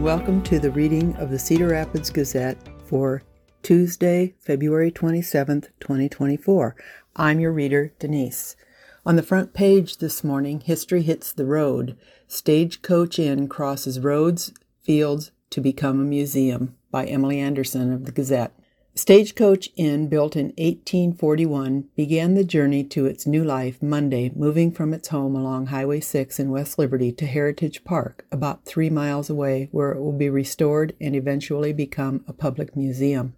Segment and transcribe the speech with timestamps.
[0.00, 2.56] And welcome to the reading of the Cedar Rapids Gazette
[2.86, 3.20] for
[3.62, 6.74] Tuesday, February 27th, 2024.
[7.16, 8.56] I'm your reader, Denise.
[9.04, 11.98] On the front page this morning, History Hits the Road.
[12.26, 18.58] Stagecoach Inn crosses roads, fields to become a museum by Emily Anderson of the Gazette.
[19.00, 24.92] Stagecoach Inn, built in 1841, began the journey to its new life Monday, moving from
[24.92, 29.70] its home along Highway 6 in West Liberty to Heritage Park, about three miles away,
[29.72, 33.32] where it will be restored and eventually become a public museum.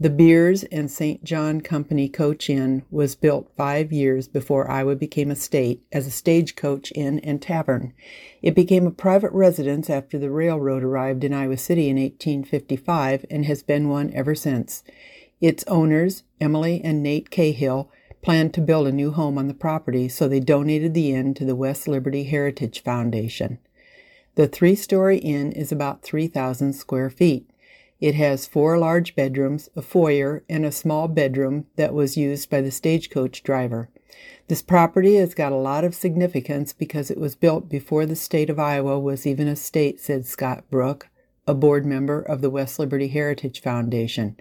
[0.00, 1.22] The Beers and St.
[1.22, 6.10] John Company Coach Inn was built five years before Iowa became a state as a
[6.10, 7.92] stagecoach inn and tavern.
[8.42, 13.44] It became a private residence after the railroad arrived in Iowa City in 1855 and
[13.44, 14.82] has been one ever since.
[15.40, 17.88] Its owners, Emily and Nate Cahill,
[18.20, 21.44] planned to build a new home on the property, so they donated the inn to
[21.44, 23.58] the West Liberty Heritage Foundation.
[24.34, 27.48] The three story inn is about 3,000 square feet.
[28.04, 32.60] It has four large bedrooms, a foyer, and a small bedroom that was used by
[32.60, 33.88] the stagecoach driver.
[34.46, 38.50] This property has got a lot of significance because it was built before the state
[38.50, 41.08] of Iowa was even a state, said Scott Brook,
[41.46, 44.36] a board member of the West Liberty Heritage Foundation.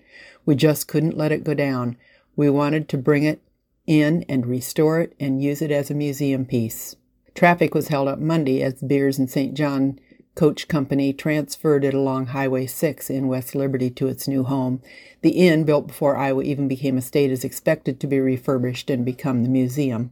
[0.45, 1.95] We just couldn't let it go down.
[2.35, 3.41] We wanted to bring it
[3.87, 6.97] in and restore it and use it as a museum piece.
[7.33, 9.53] Traffic was held up Monday as the Beers in St.
[9.53, 10.01] John
[10.35, 14.81] Coach Company transferred it along Highway 6 in West Liberty to its new home.
[15.21, 19.05] The inn, built before Iowa even became a state, is expected to be refurbished and
[19.05, 20.11] become the museum.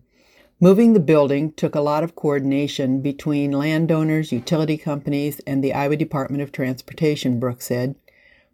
[0.59, 5.97] Moving the building took a lot of coordination between landowners, utility companies, and the Iowa
[5.97, 7.95] Department of Transportation, Brooks said.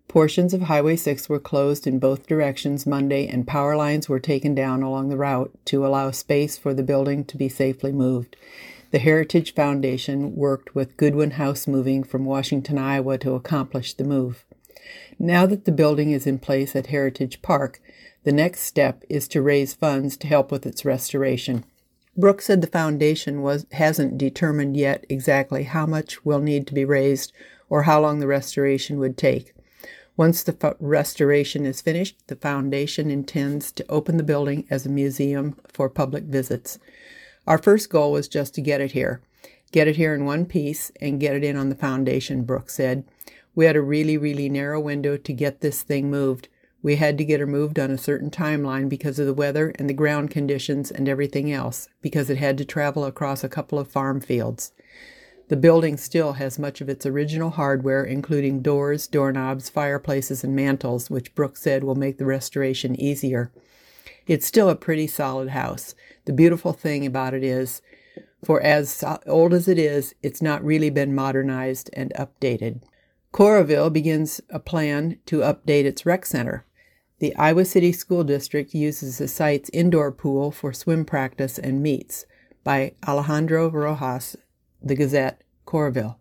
[0.07, 4.55] Portions of Highway 6 were closed in both directions Monday, and power lines were taken
[4.55, 8.37] down along the route to allow space for the building to be safely moved.
[8.89, 14.45] The Heritage Foundation worked with Goodwin House Moving from Washington, Iowa to accomplish the move.
[15.19, 17.81] Now that the building is in place at Heritage Park,
[18.23, 21.65] the next step is to raise funds to help with its restoration.
[22.15, 26.85] Brooks said the foundation was hasn't determined yet exactly how much will need to be
[26.85, 27.33] raised
[27.69, 29.53] or how long the restoration would take.
[30.15, 34.89] Once the f- restoration is finished, the foundation intends to open the building as a
[34.89, 36.79] museum for public visits.
[37.47, 39.21] Our first goal was just to get it here.
[39.71, 43.05] Get it here in one piece and get it in on the foundation, Brooks said.
[43.55, 46.49] We had a really, really narrow window to get this thing moved.
[46.83, 49.89] We had to get her moved on a certain timeline because of the weather and
[49.89, 53.89] the ground conditions and everything else, because it had to travel across a couple of
[53.89, 54.73] farm fields.
[55.47, 61.09] The building still has much of its original hardware, including doors, doorknobs, fireplaces, and mantels,
[61.09, 63.51] which Brooks said will make the restoration easier.
[64.27, 65.95] It's still a pretty solid house.
[66.25, 67.81] The beautiful thing about it is,
[68.43, 72.81] for as old as it is, it's not really been modernized and updated.
[73.33, 76.65] Coralville begins a plan to update its rec center.
[77.19, 82.25] The Iowa City School District uses the site's indoor pool for swim practice and meets
[82.63, 84.35] by Alejandro Rojas,
[84.83, 86.17] the Gazette, Coralville.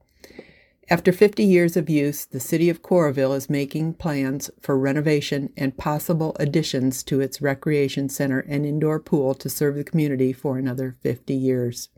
[0.89, 5.77] After 50 years of use, the city of Coralville is making plans for renovation and
[5.77, 10.95] possible additions to its recreation center and indoor pool to serve the community for another
[11.01, 11.89] 50 years.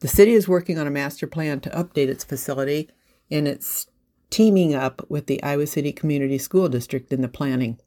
[0.00, 2.88] The city is working on a master plan to update its facility,
[3.30, 3.88] and it's
[4.30, 7.78] teaming up with the Iowa City Community School District in the planning.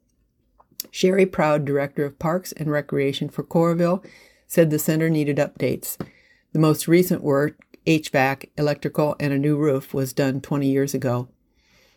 [0.92, 4.04] Sherry Proud, Director of Parks and Recreation for Coralville,
[4.46, 5.98] said the center needed updates.
[6.52, 7.56] The most recent work
[7.90, 11.28] HVAC, electrical, and a new roof was done 20 years ago.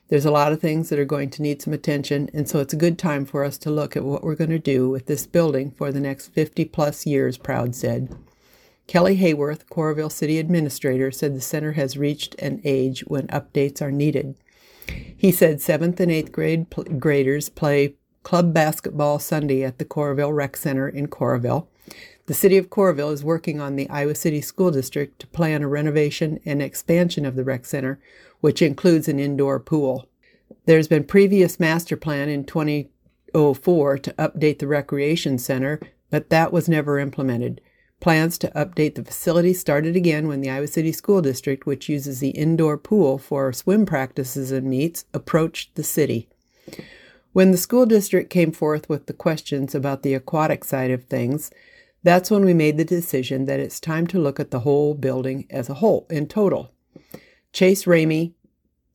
[0.08, 2.74] There's a lot of things that are going to need some attention, and so it's
[2.74, 5.28] a good time for us to look at what we're going to do with this
[5.28, 8.16] building for the next 50 plus years, Proud said.
[8.88, 13.92] Kelly Hayworth, Coralville City Administrator, said the center has reached an age when updates are
[13.92, 14.34] needed.
[15.16, 20.36] He said 7th and 8th grade pl- graders play club basketball Sunday at the Coralville
[20.36, 21.68] Rec Center in Coralville.
[22.26, 25.68] The City of Coralville is working on the Iowa City School District to plan a
[25.68, 28.00] renovation and expansion of the rec center,
[28.40, 30.08] which includes an indoor pool.
[30.66, 36.70] There's been previous master plan in 2004 to update the recreation center, but that was
[36.70, 37.60] never implemented.
[38.00, 42.22] Plans to update the facility started again when the Iowa City School District, which uses
[42.22, 46.30] the indoor pool for swim practices and meets, approached the city.
[47.34, 51.52] When the school district came forth with the questions about the aquatic side of things,
[52.04, 55.48] that's when we made the decision that it's time to look at the whole building
[55.50, 56.72] as a whole, in total.
[57.54, 58.34] Chace Ramey,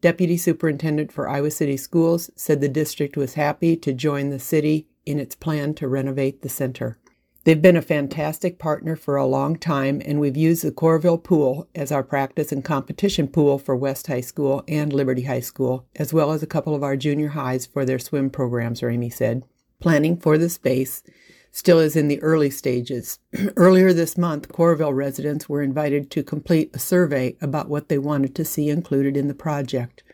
[0.01, 4.89] Deputy Superintendent for Iowa City Schools, said the district was happy to join the city
[5.07, 6.99] in its plan to renovate the center.
[7.45, 11.67] They've been a fantastic partner for a long time, and we've used the Coralville Pool
[11.75, 16.13] as our practice and competition pool for West High School and Liberty High School, as
[16.13, 19.45] well as a couple of our junior highs for their swim programs, Ramey said.
[19.81, 21.03] Planning for the space
[21.59, 23.19] still is in the early stages.
[23.57, 28.37] Earlier this month, Coralville residents were invited to complete a survey about what they wanted
[28.37, 30.05] to see included in the project.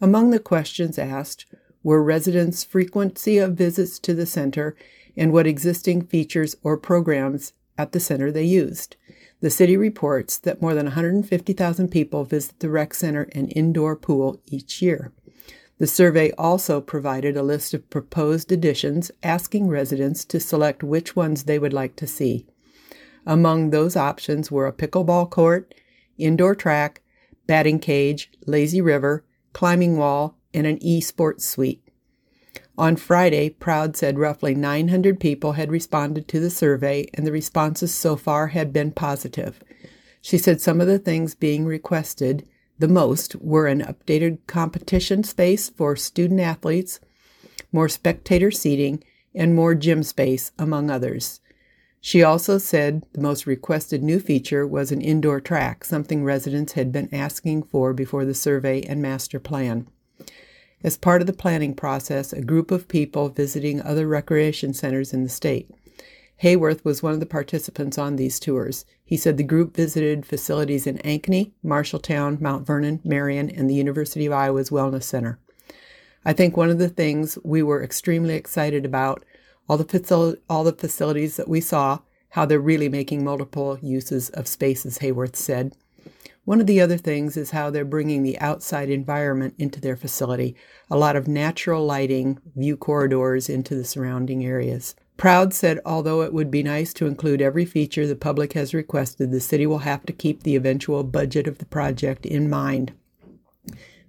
[0.00, 1.44] Among the questions asked
[1.82, 4.74] were residents' frequency of visits to the center
[5.14, 8.96] and what existing features or programs at the center they used.
[9.40, 14.40] The city reports that more than 150,000 people visit the rec center and indoor pool
[14.46, 15.12] each year.
[15.78, 21.44] The survey also provided a list of proposed additions, asking residents to select which ones
[21.44, 22.46] they would like to see.
[23.26, 25.74] Among those options were a pickleball court,
[26.16, 27.02] indoor track,
[27.46, 31.82] batting cage, lazy river, climbing wall, and an e sports suite.
[32.78, 37.92] On Friday, Proud said roughly 900 people had responded to the survey, and the responses
[37.92, 39.60] so far had been positive.
[40.20, 42.46] She said some of the things being requested
[42.78, 47.00] the most were an updated competition space for student athletes,
[47.72, 49.02] more spectator seating,
[49.34, 51.40] and more gym space, among others.
[52.00, 56.92] She also said the most requested new feature was an indoor track, something residents had
[56.92, 59.88] been asking for before the survey and master plan.
[60.84, 65.24] As part of the planning process, a group of people visiting other recreation centers in
[65.24, 65.68] the state.
[66.42, 68.84] Hayworth was one of the participants on these tours.
[69.04, 74.26] He said the group visited facilities in Ankeny, Marshalltown, Mount Vernon, Marion, and the University
[74.26, 75.38] of Iowa's Wellness Center.
[76.24, 79.24] I think one of the things we were extremely excited about
[79.68, 82.00] all the facil- all the facilities that we saw,
[82.30, 85.74] how they're really making multiple uses of spaces, Hayworth said.
[86.44, 90.54] One of the other things is how they're bringing the outside environment into their facility,
[90.90, 94.94] a lot of natural lighting, view corridors into the surrounding areas.
[95.16, 99.30] Proud said although it would be nice to include every feature the public has requested,
[99.30, 102.92] the city will have to keep the eventual budget of the project in mind.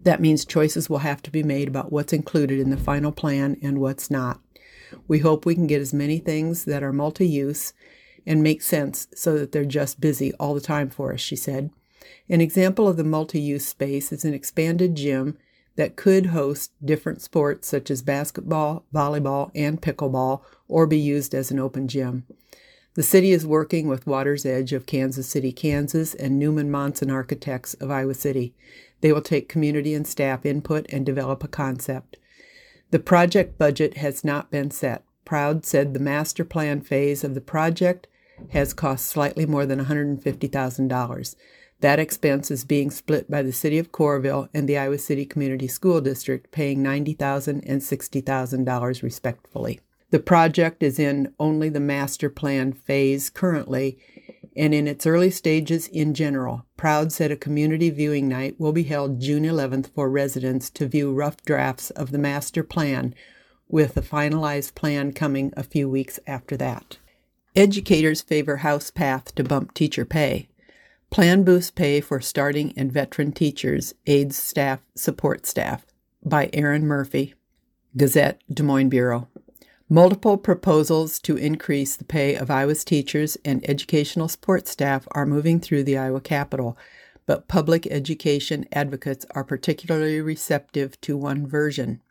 [0.04, 3.58] That means choices will have to be made about what's included in the final plan
[3.62, 4.42] and what's not.
[5.08, 7.74] We hope we can get as many things that are multi use
[8.26, 11.72] and make sense so that they're just busy all the time for us, she said.
[12.30, 15.38] An example of the multi use space is an expanded gym
[15.78, 21.50] that could host different sports such as basketball, volleyball, and pickleball, or be used as
[21.50, 22.26] an open gym.
[22.96, 27.76] The city is working with Water's Edge of Kansas City, Kansas, and Neumann Monson Architects
[27.76, 28.56] of Iowa City.
[29.02, 32.18] They will take community and staff input and develop a concept.
[32.90, 35.04] The project budget has not been set.
[35.26, 38.08] Proud said the master plan phase of the project
[38.50, 41.36] has cost slightly more than $150,000.
[41.82, 45.68] That expense is being split by the City of Coralville and the Iowa City Community
[45.68, 49.80] School District, paying $90,000 and $60,000 respectively.
[50.10, 54.00] The project is in only the master plan phase currently
[54.56, 56.66] and in its early stages in general.
[56.78, 61.14] Proud said a community viewing night will be held June 11th for residents to view
[61.14, 63.14] rough drafts of the master plan,
[63.70, 66.98] with the finalized plan coming a few weeks after that.
[67.56, 70.48] Educators favor House path to bump teacher pay.
[71.10, 75.86] Plan boosts pay for starting and veteran teachers, aides staff, support staff
[76.24, 77.34] by Erin Murphy,
[77.96, 79.28] Gazette, Des Moines Bureau.
[79.90, 85.62] Multiple proposals to increase the pay of Iowa's teachers and educational support staff are moving
[85.62, 86.78] through the Iowa Capitol,
[87.26, 92.02] but public education advocates are particularly receptive to one version.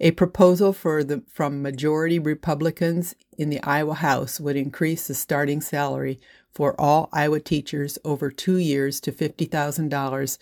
[0.00, 6.20] A proposal the, from majority Republicans in the Iowa House would increase the starting salary
[6.58, 10.38] for all Iowa teachers over two years to $50,000,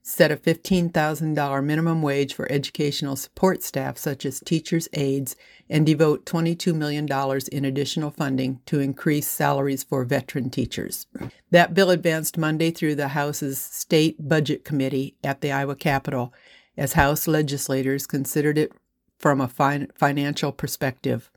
[0.00, 5.36] set a $15,000 minimum wage for educational support staff such as teachers' aides,
[5.68, 7.06] and devote $22 million
[7.52, 11.06] in additional funding to increase salaries for veteran teachers.
[11.50, 16.32] That bill advanced Monday through the House's State Budget Committee at the Iowa Capitol
[16.78, 18.72] as House legislators considered it
[19.18, 21.30] from a fin- financial perspective.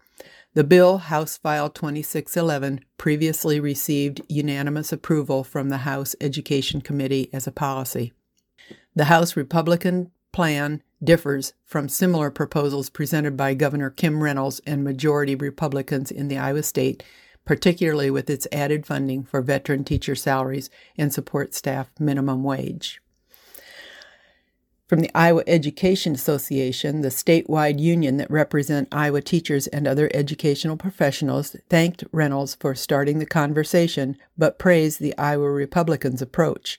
[0.54, 7.48] The bill, House File 2611, previously received unanimous approval from the House Education Committee as
[7.48, 8.12] a policy.
[8.94, 15.36] The House Republican plan differs from similar proposals presented by Governor Kim Reynolds and majority
[15.36, 17.02] Republicans in the Iowa state,
[17.46, 23.02] particularly with its added funding for veteran teacher salaries and support staff minimum wage.
[24.92, 30.76] From the Iowa Education Association, the statewide union that represent Iowa teachers and other educational
[30.76, 36.78] professionals, thanked Reynolds for starting the conversation, but praised the Iowa Republicans' approach.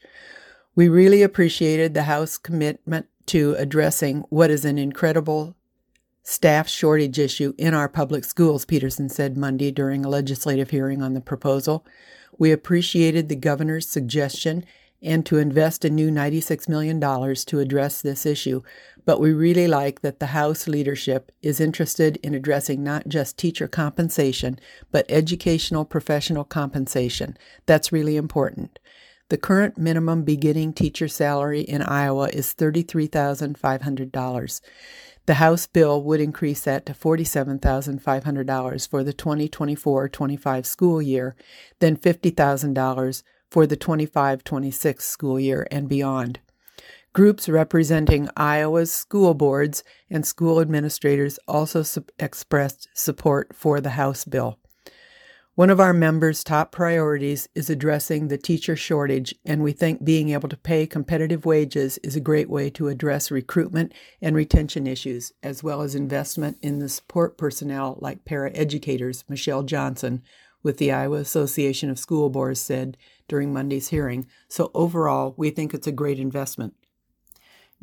[0.75, 5.57] We really appreciated the House commitment to addressing what is an incredible
[6.23, 11.15] staff shortage issue in our public schools, Peterson said Monday during a legislative hearing on
[11.15, 11.87] the proposal.
[12.37, 14.67] We appreciated the governor's suggestion
[15.03, 18.63] and to invest a new $96 million to address this issue,
[19.05, 23.67] but we really like that the House leadership is interested in addressing not just teacher
[23.67, 27.37] compensation, but educational professional compensation.
[27.67, 28.79] That's really important.
[29.29, 34.61] The current minimum beginning teacher salary in Iowa is $33,500.
[35.25, 41.37] The House bill would increase that to $47,500 for the 2024 25 school year,
[41.79, 46.41] then $50,000 for the 25 26 school year and beyond.
[47.13, 54.25] Groups representing Iowa's school boards and school administrators also su- expressed support for the House
[54.25, 54.59] bill.
[55.55, 60.31] One of our members' top priorities is addressing the teacher shortage, and we think being
[60.31, 63.93] able to pay competitive wages is a great way to address recruitment
[64.23, 70.23] and retention issues, as well as investment in the support personnel like paraeducators, Michelle Johnson
[70.63, 72.97] with the Iowa Association of School Boards said
[73.29, 74.27] during Monday's hearing.
[74.49, 76.75] So overall, we think it's a great investment.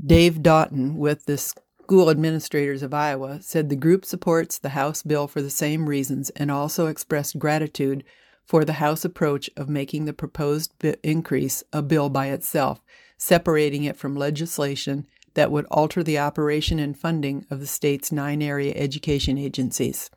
[0.04, 5.28] Dave Doughton with the School Administrators of Iowa said the group supports the House bill
[5.28, 8.04] for the same reasons and also expressed gratitude
[8.46, 12.82] for the House approach of making the proposed increase a bill by itself,
[13.18, 18.42] separating it from legislation that would alter the operation and funding of the state's nine
[18.42, 20.10] area education agencies.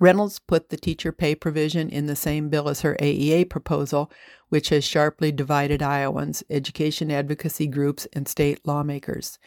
[0.00, 4.10] Reynolds put the teacher pay provision in the same bill as her AEA proposal,
[4.48, 9.38] which has sharply divided Iowans, education advocacy groups, and state lawmakers.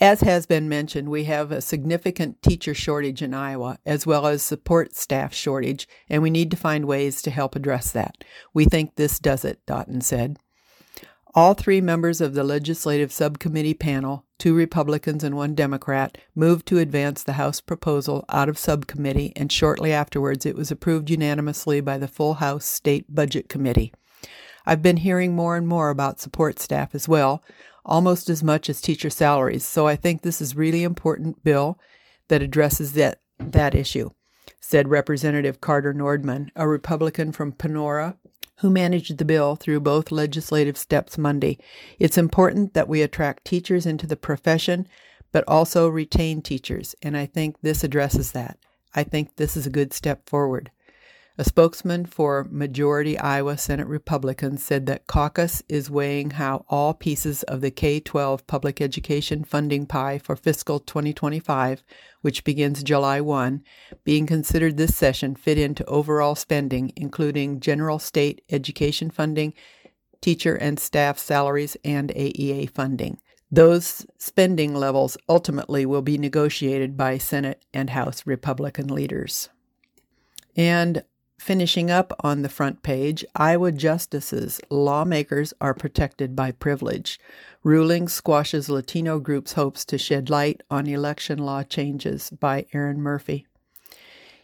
[0.00, 4.42] As has been mentioned, we have a significant teacher shortage in Iowa, as well as
[4.42, 8.22] support staff shortage, and we need to find ways to help address that.
[8.54, 10.38] We think this does it, Doughton said.
[11.38, 16.80] All three members of the legislative subcommittee panel, two Republicans and one Democrat, moved to
[16.80, 21.96] advance the House proposal out of subcommittee, and shortly afterwards it was approved unanimously by
[21.96, 23.94] the full House State Budget Committee.
[24.66, 27.44] I've been hearing more and more about support staff as well,
[27.84, 31.78] almost as much as teacher salaries, so I think this is really important bill
[32.26, 34.10] that addresses that, that issue,
[34.60, 38.16] said Representative Carter Nordman, a Republican from Panora,
[38.60, 41.58] who managed the bill through both legislative steps Monday.
[41.98, 44.88] It's important that we attract teachers into the profession,
[45.32, 48.58] but also retain teachers, and I think this addresses that.
[48.94, 50.70] I think this is a good step forward.
[51.40, 57.44] A spokesman for majority Iowa Senate Republicans said that caucus is weighing how all pieces
[57.44, 61.84] of the K 12 public education funding pie for fiscal 2025,
[62.22, 63.62] which begins July 1,
[64.02, 69.54] being considered this session fit into overall spending, including general state education funding,
[70.20, 73.20] teacher and staff salaries, and AEA funding.
[73.48, 79.50] Those spending levels ultimately will be negotiated by Senate and House Republican leaders.
[80.56, 81.04] And
[81.38, 87.18] Finishing up on the front page, Iowa justices, lawmakers are protected by privilege.
[87.62, 93.46] Ruling squashes Latino groups' hopes to shed light on election law changes by Erin Murphy.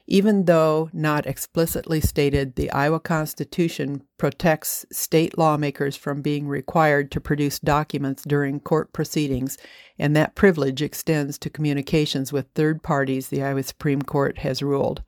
[0.06, 7.20] Even though not explicitly stated, the Iowa Constitution protects state lawmakers from being required to
[7.20, 9.58] produce documents during court proceedings,
[9.98, 15.02] and that privilege extends to communications with third parties, the Iowa Supreme Court has ruled.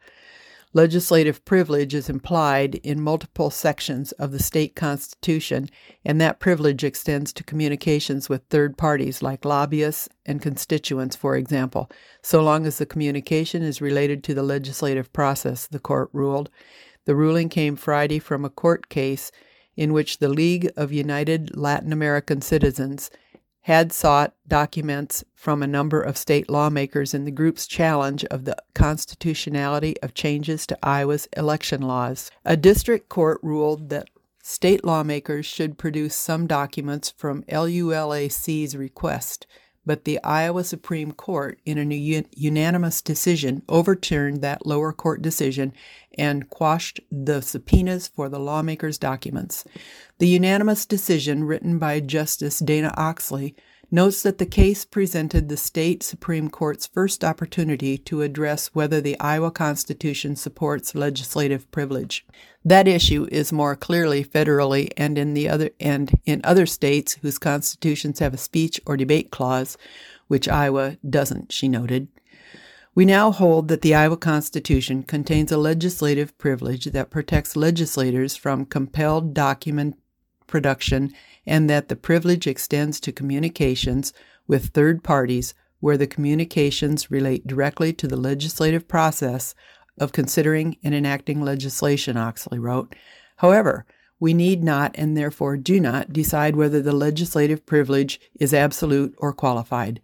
[0.76, 5.70] Legislative privilege is implied in multiple sections of the state constitution,
[6.04, 11.90] and that privilege extends to communications with third parties like lobbyists and constituents, for example,
[12.20, 16.50] so long as the communication is related to the legislative process, the court ruled.
[17.06, 19.32] The ruling came Friday from a court case
[19.78, 23.10] in which the League of United Latin American Citizens
[23.66, 28.56] had sought documents from a number of state lawmakers in the group's challenge of the
[28.76, 32.30] constitutionality of changes to Iowa's election laws.
[32.44, 34.08] A district court ruled that
[34.40, 39.48] state lawmakers should produce some documents from LULAC's request
[39.86, 45.72] but the Iowa Supreme Court, in a unanimous decision, overturned that lower court decision
[46.18, 49.64] and quashed the subpoenas for the lawmakers' documents.
[50.18, 53.54] The unanimous decision, written by Justice Dana Oxley,
[53.90, 59.18] notes that the case presented the state Supreme Court's first opportunity to address whether the
[59.20, 62.26] Iowa Constitution supports legislative privilege.
[62.64, 67.38] That issue is more clearly federally and in the other and in other states whose
[67.38, 69.76] constitutions have a speech or debate clause,
[70.26, 72.08] which Iowa doesn't, she noted.
[72.96, 78.64] We now hold that the Iowa Constitution contains a legislative privilege that protects legislators from
[78.64, 79.98] compelled document
[80.46, 81.12] production
[81.46, 84.12] and that the privilege extends to communications
[84.46, 89.54] with third parties where the communications relate directly to the legislative process
[89.98, 92.94] of considering and enacting legislation, Oxley wrote.
[93.36, 93.86] However,
[94.18, 99.32] we need not and therefore do not decide whether the legislative privilege is absolute or
[99.32, 100.00] qualified.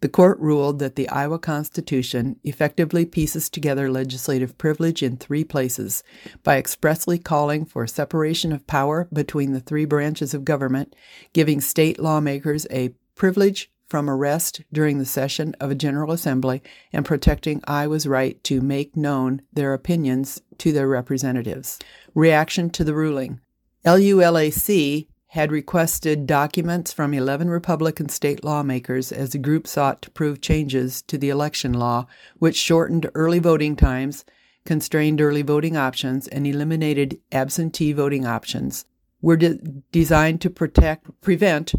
[0.00, 6.02] The court ruled that the Iowa Constitution effectively pieces together legislative privilege in three places
[6.42, 10.96] by expressly calling for separation of power between the three branches of government,
[11.34, 17.04] giving state lawmakers a privilege from arrest during the session of a General Assembly, and
[17.04, 21.78] protecting Iowa's right to make known their opinions to their representatives.
[22.14, 23.40] Reaction to the ruling.
[23.84, 30.40] LULAC had requested documents from 11 Republican state lawmakers as the group sought to prove
[30.40, 32.04] changes to the election law,
[32.40, 34.24] which shortened early voting times,
[34.64, 38.86] constrained early voting options, and eliminated absentee voting options,
[39.22, 39.54] were de-
[39.92, 41.74] designed to protect, prevent,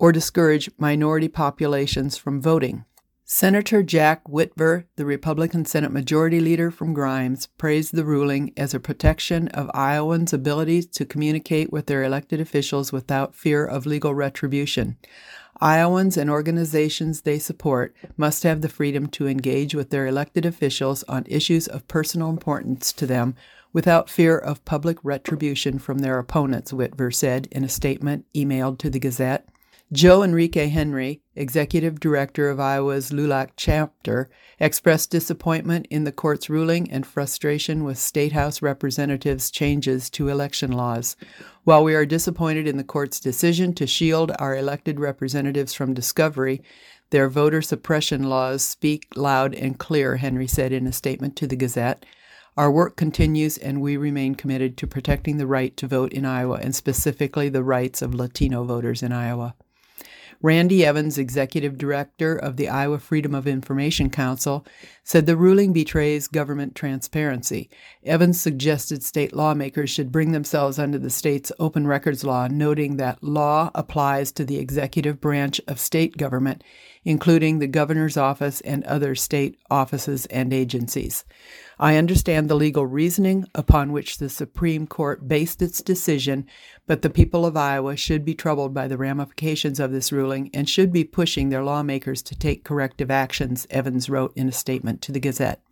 [0.00, 2.84] or discourage minority populations from voting.
[3.30, 8.80] Senator Jack Whitver, the Republican Senate Majority Leader from Grimes, praised the ruling as a
[8.80, 14.96] protection of Iowans' ability to communicate with their elected officials without fear of legal retribution.
[15.60, 21.02] Iowans and organizations they support must have the freedom to engage with their elected officials
[21.02, 23.34] on issues of personal importance to them
[23.74, 28.88] without fear of public retribution from their opponents, Whitver said in a statement emailed to
[28.88, 29.46] the Gazette.
[29.90, 34.28] Joe Enriquez Henry, executive director of Iowa's LULAC chapter,
[34.60, 40.72] expressed disappointment in the court's ruling and frustration with State House representatives' changes to election
[40.72, 41.16] laws.
[41.64, 46.62] While we are disappointed in the court's decision to shield our elected representatives from discovery,
[47.08, 51.56] their voter suppression laws speak loud and clear, Henry said in a statement to the
[51.56, 52.04] Gazette.
[52.58, 56.58] Our work continues, and we remain committed to protecting the right to vote in Iowa
[56.62, 59.54] and specifically the rights of Latino voters in Iowa.
[60.40, 64.64] Randy Evans, executive director of the Iowa Freedom of Information Council,
[65.02, 67.68] said the ruling betrays government transparency.
[68.04, 73.20] Evans suggested state lawmakers should bring themselves under the state's open records law, noting that
[73.20, 76.62] law applies to the executive branch of state government,
[77.04, 81.24] including the governor's office and other state offices and agencies.
[81.80, 86.44] I understand the legal reasoning upon which the Supreme Court based its decision,
[86.86, 90.68] but the people of Iowa should be troubled by the ramifications of this ruling and
[90.68, 95.12] should be pushing their lawmakers to take corrective actions, Evans wrote in a statement to
[95.12, 95.62] the Gazette.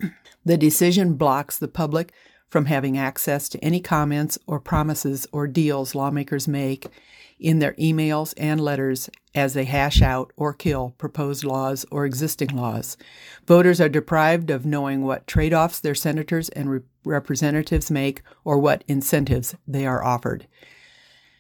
[0.45, 2.13] The decision blocks the public
[2.49, 6.87] from having access to any comments or promises or deals lawmakers make
[7.39, 12.57] in their emails and letters as they hash out or kill proposed laws or existing
[12.57, 12.97] laws.
[13.47, 18.59] Voters are deprived of knowing what trade offs their senators and re- representatives make or
[18.59, 20.47] what incentives they are offered.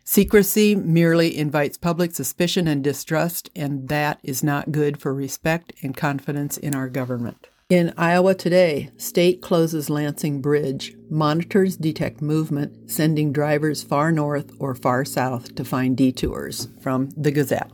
[0.05, 5.97] Secrecy merely invites public suspicion and distrust, and that is not good for respect and
[5.97, 7.49] confidence in our government.
[7.69, 10.95] In Iowa today, state closes Lansing Bridge.
[11.11, 16.69] Monitors detect movement, sending drivers far north or far south to find detours.
[16.81, 17.73] From the Gazette.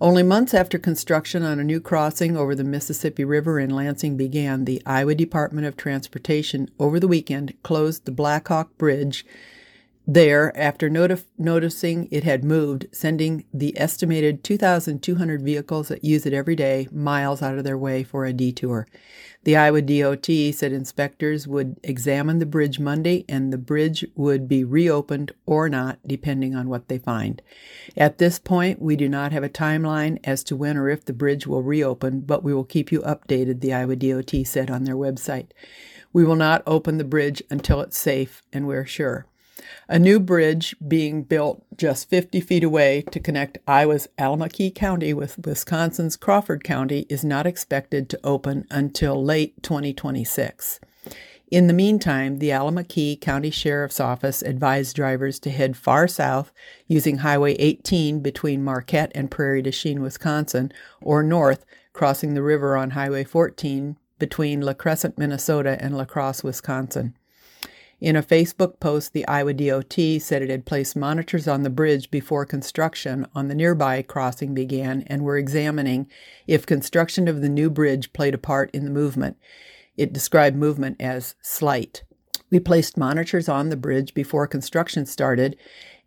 [0.00, 4.64] Only months after construction on a new crossing over the Mississippi River in Lansing began,
[4.64, 9.24] the Iowa Department of Transportation over the weekend closed the Blackhawk Bridge
[10.06, 16.34] there after notif- noticing it had moved, sending the estimated 2,200 vehicles that use it
[16.34, 18.86] every day miles out of their way for a detour.
[19.44, 24.64] The Iowa DOT said inspectors would examine the bridge Monday and the bridge would be
[24.64, 27.40] reopened or not, depending on what they find.
[27.96, 31.12] At this point, we do not have a timeline as to when or if the
[31.12, 34.96] bridge will reopen, but we will keep you updated, the Iowa DOT said on their
[34.96, 35.48] website.
[36.12, 39.26] We will not open the bridge until it's safe and we're sure.
[39.86, 45.38] A new bridge being built just 50 feet away to connect Iowa's Allamakee County with
[45.44, 50.80] Wisconsin's Crawford County is not expected to open until late 2026.
[51.50, 56.50] In the meantime, the Allamakee County Sheriff's Office advised drivers to head far south
[56.86, 62.74] using Highway 18 between Marquette and Prairie du Chien, Wisconsin, or north, crossing the river
[62.74, 67.14] on Highway 14 between La Crescent, Minnesota and La Crosse, Wisconsin.
[68.04, 72.10] In a Facebook post, the Iowa DOT said it had placed monitors on the bridge
[72.10, 76.06] before construction on the nearby crossing began and were examining
[76.46, 79.38] if construction of the new bridge played a part in the movement.
[79.96, 82.04] It described movement as slight.
[82.50, 85.56] We placed monitors on the bridge before construction started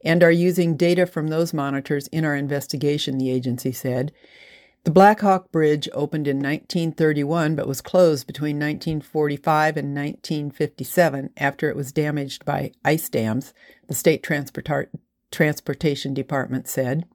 [0.06, 4.12] and are using data from those monitors in our investigation, the agency said.
[4.88, 11.70] The Black Hawk Bridge opened in 1931 but was closed between 1945 and 1957 after
[11.70, 13.54] it was damaged by ice dams,
[13.90, 14.90] the state transport-
[15.30, 17.06] transportation department said.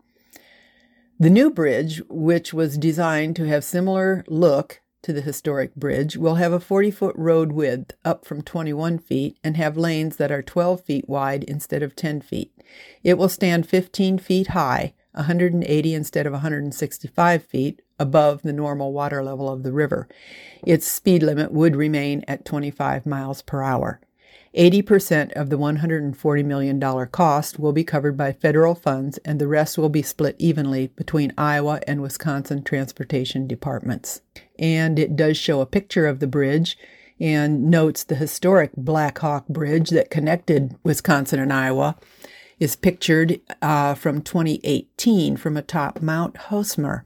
[1.19, 6.35] The new bridge, which was designed to have similar look to the historic bridge, will
[6.35, 10.43] have a 40 foot road width up from 21 feet and have lanes that are
[10.43, 12.53] 12 feet wide instead of 10 feet.
[13.03, 19.23] It will stand 15 feet high, 180 instead of 165 feet above the normal water
[19.23, 20.09] level of the river.
[20.65, 24.01] Its speed limit would remain at 25 miles per hour.
[24.57, 29.79] 80% of the $140 million cost will be covered by federal funds, and the rest
[29.79, 34.21] will be split evenly between Iowa and Wisconsin transportation departments.
[34.59, 36.77] And it does show a picture of the bridge
[37.19, 41.97] and notes the historic Black Hawk Bridge that connected Wisconsin and Iowa
[42.63, 47.03] is pictured uh, from 2018 from atop Mount Hosmer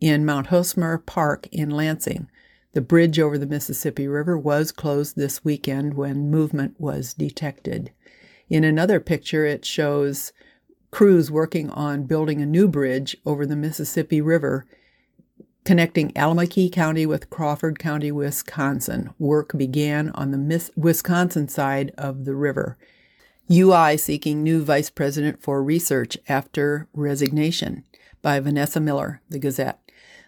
[0.00, 2.26] in Mount Hosmer Park in Lansing.
[2.72, 7.92] The bridge over the Mississippi River was closed this weekend when movement was detected.
[8.48, 10.32] In another picture, it shows
[10.90, 14.64] crews working on building a new bridge over the Mississippi River
[15.66, 19.10] connecting Allamakee County with Crawford County, Wisconsin.
[19.18, 22.78] Work began on the Wisconsin side of the river.
[23.50, 27.84] UI seeking new vice president for research after resignation
[28.22, 29.80] by Vanessa Miller, The Gazette.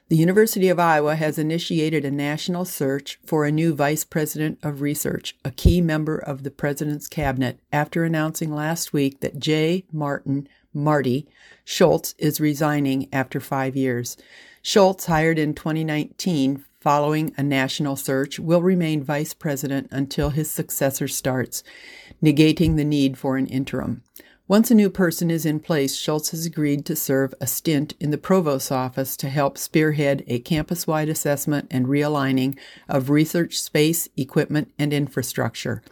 [0.09, 4.81] The University of Iowa has initiated a national search for a new vice president of
[4.81, 9.85] research, a key member of the president's cabinet, after announcing last week that J.
[9.91, 11.27] Martin Marty
[11.65, 14.17] Scholz is resigning after five years.
[14.63, 21.09] Scholz, hired in 2019 following a national search, will remain vice president until his successor
[21.09, 21.65] starts,
[22.23, 24.03] negating the need for an interim.
[24.49, 28.13] Once a new person is in place, Scholz has agreed to serve a stint in
[28.13, 32.57] the provost's office to help spearhead a campus wide assessment and realigning
[32.89, 35.83] of research space, equipment, and infrastructure.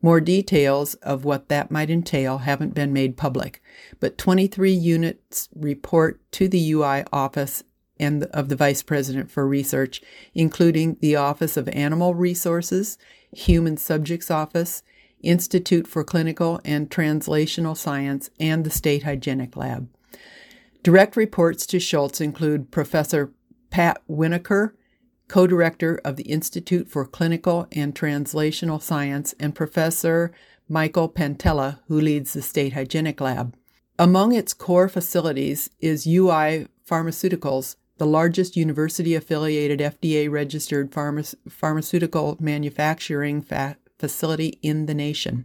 [0.00, 3.62] More details of what that might entail haven't been made public,
[4.00, 7.62] but 23 units report to the UI office
[7.98, 10.00] and of the Vice President for Research,
[10.34, 12.96] including the Office of Animal Resources,
[13.30, 14.82] Human Subjects Office,
[15.22, 19.88] Institute for Clinical and Translational Science, and the State Hygienic Lab.
[20.82, 23.30] Direct reports to Scholz include Professor
[23.70, 24.72] Pat Winokur,
[25.28, 30.32] co director of the Institute for Clinical and Translational Science, and Professor
[30.68, 33.54] Michael Pentella, who leads the State Hygienic Lab.
[33.98, 42.38] Among its core facilities is UI Pharmaceuticals, the largest university affiliated FDA registered pharma- pharmaceutical
[42.40, 45.44] manufacturing fa- facility in the nation.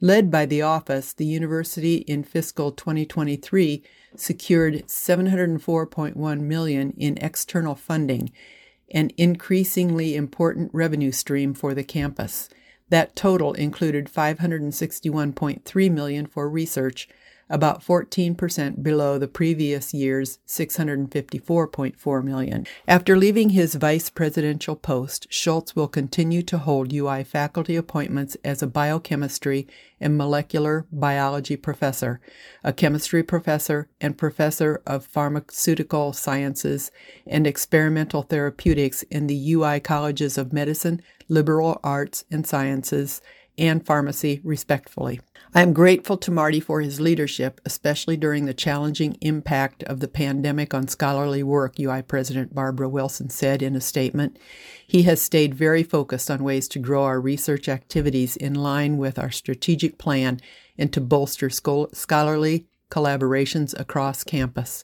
[0.00, 3.82] Led by the office, the university in fiscal 2023
[4.16, 8.30] secured 704.1 million in external funding,
[8.90, 12.50] an increasingly important revenue stream for the campus.
[12.90, 17.08] That total included 561.3 million for research,
[17.54, 22.66] about 14% below the previous year's 654.4 million.
[22.88, 28.60] After leaving his vice presidential post, Scholz will continue to hold UI faculty appointments as
[28.60, 29.68] a biochemistry
[30.00, 32.20] and molecular biology professor,
[32.64, 36.90] a chemistry professor, and professor of pharmaceutical sciences
[37.24, 43.22] and experimental therapeutics in the UI colleges of medicine, liberal arts and sciences,
[43.56, 45.20] and pharmacy, respectfully.
[45.54, 50.08] I am grateful to Marty for his leadership, especially during the challenging impact of the
[50.08, 54.38] pandemic on scholarly work, UI President Barbara Wilson said in a statement.
[54.86, 59.18] He has stayed very focused on ways to grow our research activities in line with
[59.18, 60.40] our strategic plan
[60.76, 64.82] and to bolster scholarly collaborations across campus.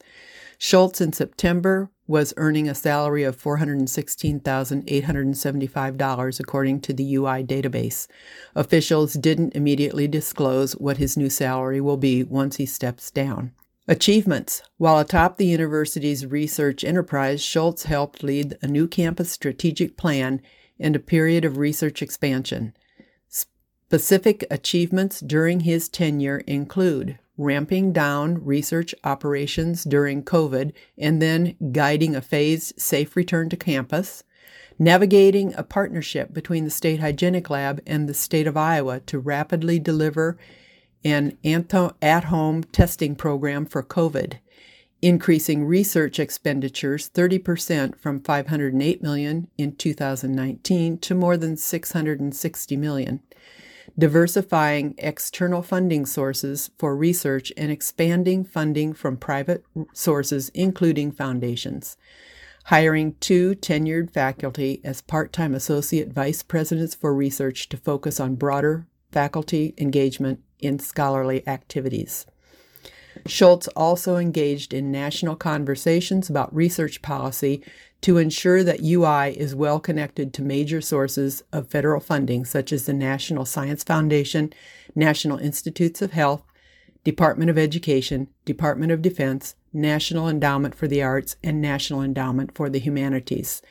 [0.61, 8.07] Scholz in September was earning a salary of $416,875, according to the UI database.
[8.55, 13.53] Officials didn't immediately disclose what his new salary will be once he steps down.
[13.89, 20.43] Achievements While atop the university's research enterprise, Scholz helped lead a new campus strategic plan
[20.79, 22.75] and a period of research expansion.
[23.29, 32.15] Specific achievements during his tenure include ramping down research operations during COVID and then guiding
[32.15, 34.23] a phased, safe return to campus,
[34.79, 39.79] navigating a partnership between the State Hygienic Lab and the state of Iowa to rapidly
[39.79, 40.39] deliver
[41.03, 44.35] an at home testing program for COVID,
[45.01, 53.23] increasing research expenditures 30% from 508 million in 2019 to more than 660 million
[53.99, 61.97] diversifying external funding sources for research, and expanding funding from private sources, including foundations.
[62.65, 68.37] Hiring two tenured faculty as part time associate vice presidents for research to focus on
[68.37, 72.27] broader faculty engagement in scholarly activities.
[73.27, 77.63] Scholz also engaged in national conversations about research policy
[78.01, 82.87] to ensure that UI is well connected to major sources of federal funding, such as
[82.87, 84.53] the National Science Foundation,
[84.95, 86.43] National Institutes of Health,
[87.05, 92.71] Department of Education, Department of Defense, National Endowment for the Arts, and National Endowment for
[92.71, 93.63] the Humanities.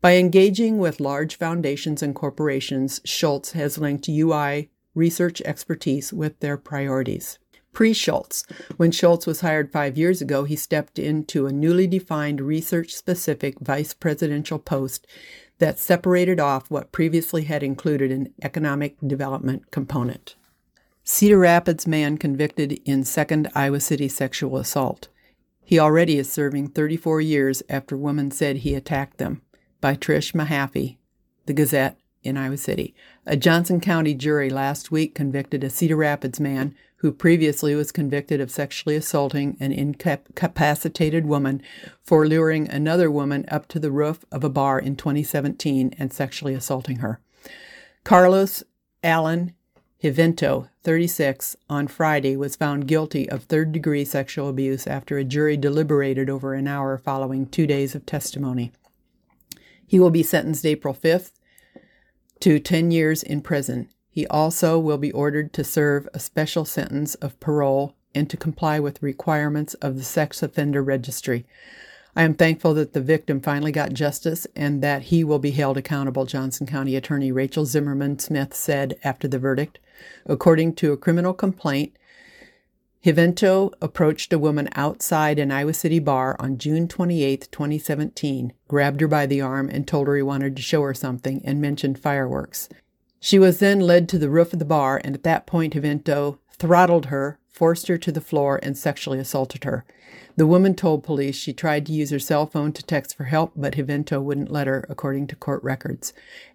[0.00, 6.56] By engaging with large foundations and corporations, Scholz has linked UI research expertise with their
[6.56, 7.38] priorities.
[7.78, 8.42] Pre Scholz.
[8.76, 13.60] When Scholz was hired five years ago, he stepped into a newly defined research specific
[13.60, 15.06] vice presidential post
[15.58, 20.34] that separated off what previously had included an economic development component.
[21.04, 25.06] Cedar Rapids man convicted in second Iowa City sexual assault.
[25.64, 29.40] He already is serving 34 years after woman said he attacked them.
[29.80, 30.96] By Trish Mahaffey,
[31.46, 32.94] The Gazette, in Iowa City.
[33.26, 38.40] A Johnson County jury last week convicted a Cedar Rapids man who previously was convicted
[38.40, 41.62] of sexually assaulting an incapacitated woman
[42.02, 46.54] for luring another woman up to the roof of a bar in 2017 and sexually
[46.54, 47.20] assaulting her.
[48.02, 48.64] Carlos
[49.04, 49.54] Allen
[50.02, 55.56] Hivento, 36, on Friday was found guilty of third degree sexual abuse after a jury
[55.56, 58.70] deliberated over an hour following two days of testimony.
[59.84, 61.32] He will be sentenced April 5th
[62.40, 63.88] to 10 years in prison.
[64.10, 68.80] He also will be ordered to serve a special sentence of parole and to comply
[68.80, 71.46] with requirements of the sex offender registry.
[72.16, 75.76] I am thankful that the victim finally got justice and that he will be held
[75.76, 79.78] accountable, Johnson County Attorney Rachel Zimmerman Smith said after the verdict.
[80.26, 81.96] According to a criminal complaint,
[83.00, 89.06] Hivento approached a woman outside an Iowa City bar on June 28, 2017, grabbed her
[89.06, 92.68] by the arm, and told her he wanted to show her something and mentioned fireworks.
[93.20, 96.38] She was then led to the roof of the bar, and at that point, Hivento
[96.50, 99.84] throttled her, forced her to the floor, and sexually assaulted her.
[100.38, 103.54] The woman told police she tried to use her cell phone to text for help,
[103.56, 106.12] but Hivento wouldn't let her, according to court records.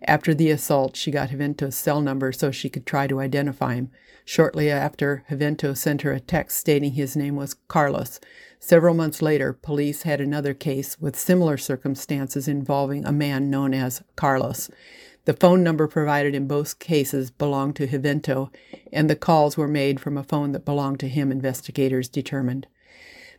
[0.07, 3.91] After the assault, she got Hivento's cell number so she could try to identify him.
[4.23, 8.21] Shortly after, Hivento sent her a text stating his name was Carlos.
[8.57, 14.01] Several months later, police had another case with similar circumstances involving a man known as
[14.15, 14.71] Carlos.
[15.25, 18.49] The phone number provided in both cases belonged to Hivento,
[18.93, 22.65] and the calls were made from a phone that belonged to him, investigators determined.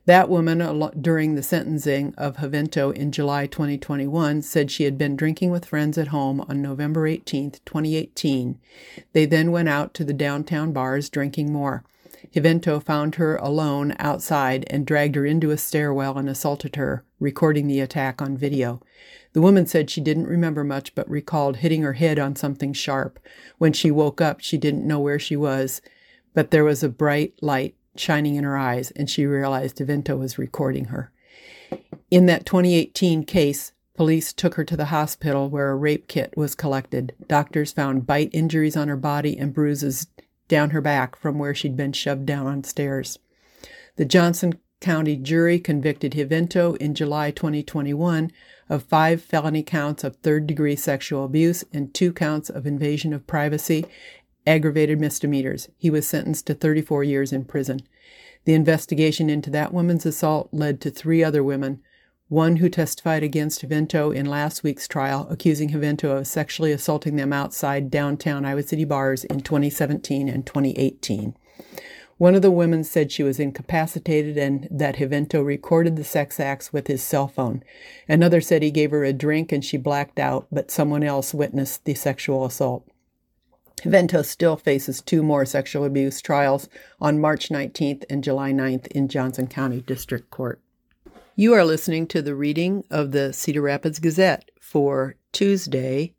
[0.06, 0.58] That woman,
[1.00, 5.96] during the sentencing of Hivento in July 2021, said she had been drinking with friends
[5.96, 8.58] at home on November 18, 2018.
[9.14, 11.84] They then went out to the downtown bars drinking more.
[12.34, 17.66] Hivento found her alone outside and dragged her into a stairwell and assaulted her, recording
[17.66, 18.82] the attack on video.
[19.32, 23.18] The woman said she didn't remember much but recalled hitting her head on something sharp.
[23.56, 25.80] When she woke up, she didn't know where she was,
[26.34, 30.38] but there was a bright light shining in her eyes, and she realized Hivento was
[30.38, 31.10] recording her.
[32.10, 36.54] In that 2018 case, police took her to the hospital where a rape kit was
[36.54, 37.14] collected.
[37.28, 40.06] Doctors found bite injuries on her body and bruises
[40.48, 43.18] down her back from where she'd been shoved down on stairs.
[43.96, 48.30] The Johnson County jury convicted Hivento in July 2021
[48.68, 53.26] of five felony counts of third degree sexual abuse and two counts of invasion of
[53.26, 53.86] privacy
[54.46, 55.68] aggravated misdemeanors.
[55.76, 57.80] He was sentenced to 34 years in prison.
[58.44, 61.80] The investigation into that woman's assault led to three other women,
[62.28, 67.32] one who testified against Hivento in last week's trial, accusing Hivento of sexually assaulting them
[67.32, 71.34] outside downtown Iowa City bars in 2017 and 2018.
[72.16, 76.72] One of the women said she was incapacitated and that Hivento recorded the sex acts
[76.72, 77.62] with his cell phone.
[78.08, 81.84] Another said he gave her a drink and she blacked out, but someone else witnessed
[81.84, 82.88] the sexual assault.
[83.82, 86.68] Vento still faces two more sexual abuse trials
[87.00, 90.60] on March 19th and July 9th in Johnson County District Court.
[91.36, 96.14] You are listening to the reading of the Cedar Rapids Gazette for Tuesday,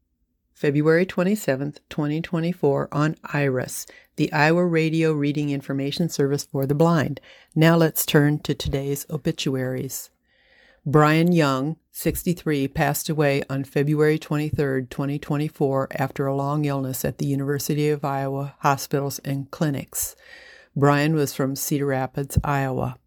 [0.53, 3.87] February 27th, 2024, on IRIS,
[4.17, 7.19] the Iowa Radio Reading Information Service for the Blind.
[7.55, 10.09] Now let's turn to today's obituaries.
[10.85, 17.25] Brian Young, 63, passed away on February 23, 2024, after a long illness at the
[17.25, 20.13] University of Iowa Hospitals and Clinics.
[20.75, 22.97] Brian was from Cedar Rapids, Iowa.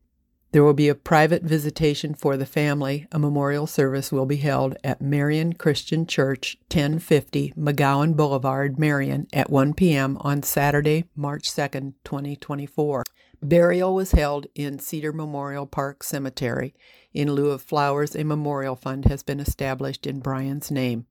[0.53, 3.07] There will be a private visitation for the family.
[3.13, 9.51] A memorial service will be held at Marion Christian Church, 1050 McGowan Boulevard, Marion, at
[9.51, 10.17] 1 p.m.
[10.23, 13.05] on Saturday, March 2, 2024.
[13.41, 16.75] Burial was held in Cedar Memorial Park Cemetery.
[17.13, 21.07] In lieu of flowers, a memorial fund has been established in Brian's name.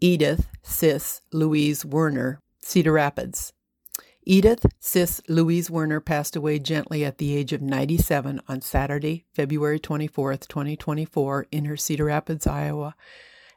[0.00, 3.52] Edith Sis Louise Werner, Cedar Rapids.
[4.24, 9.80] Edith Sis Louise Werner passed away gently at the age of 97 on Saturday, February
[9.80, 12.94] 24, 2024, in her Cedar Rapids, Iowa,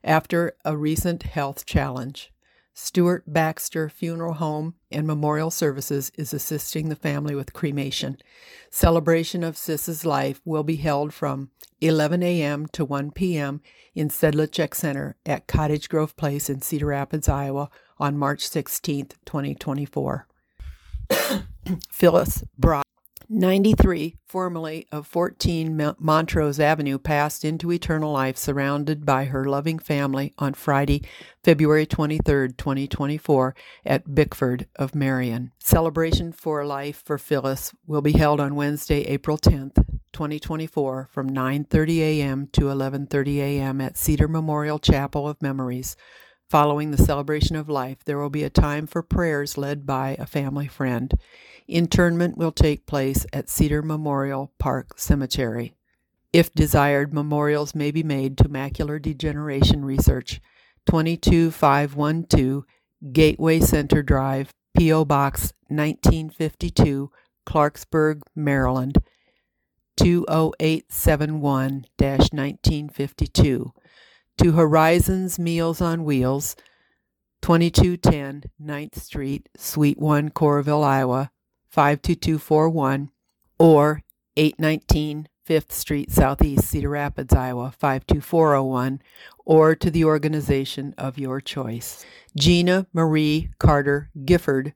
[0.03, 2.31] after a recent health challenge.
[2.73, 8.17] Stuart Baxter Funeral Home and Memorial Services is assisting the family with cremation.
[8.69, 11.49] Celebration of Sis's life will be held from
[11.81, 12.67] 11 a.m.
[12.67, 13.61] to 1 p.m.
[13.93, 20.27] in Sedlacek Center at Cottage Grove Place in Cedar Rapids, Iowa on March 16, 2024.
[21.91, 22.85] Phyllis Brock.
[23.33, 30.33] 93, formerly of 14 Montrose Avenue, passed into eternal life surrounded by her loving family
[30.37, 31.01] on Friday,
[31.41, 35.53] February 23, 2024, at Bickford of Marion.
[35.59, 39.75] Celebration for Life for Phyllis will be held on Wednesday, April 10th,
[40.11, 42.47] 2024, from 9:30 a.m.
[42.51, 43.79] to 11:30 a.m.
[43.79, 45.95] at Cedar Memorial Chapel of Memories.
[46.51, 50.25] Following the celebration of life, there will be a time for prayers led by a
[50.25, 51.13] family friend.
[51.65, 55.75] Internment will take place at Cedar Memorial Park Cemetery.
[56.33, 60.41] If desired, memorials may be made to Macular Degeneration Research,
[60.87, 62.65] 22512
[63.13, 65.05] Gateway Center Drive, P.O.
[65.05, 67.13] Box 1952,
[67.45, 68.97] Clarksburg, Maryland
[69.95, 73.73] 20871 1952
[74.41, 76.55] to Horizons Meals on Wheels,
[77.43, 81.29] 2210 9th Street, Suite 1, Coralville, Iowa,
[81.69, 83.11] 52241,
[83.59, 84.01] or
[84.35, 88.99] 819 5th Street Southeast, Cedar Rapids, Iowa, 52401,
[89.45, 92.03] or to the organization of your choice.
[92.35, 94.73] Gina Marie Carter Gifford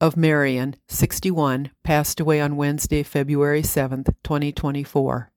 [0.00, 5.32] of Marion, 61, passed away on Wednesday, February 7th, 2024.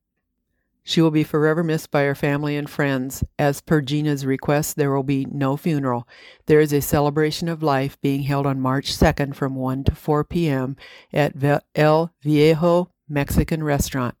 [0.90, 3.22] She will be forever missed by her family and friends.
[3.38, 6.08] As per Gina's request, there will be no funeral.
[6.46, 10.24] There is a celebration of life being held on March 2nd from 1 to 4
[10.24, 10.74] p.m.
[11.12, 11.34] at
[11.76, 14.16] El Viejo Mexican Restaurant.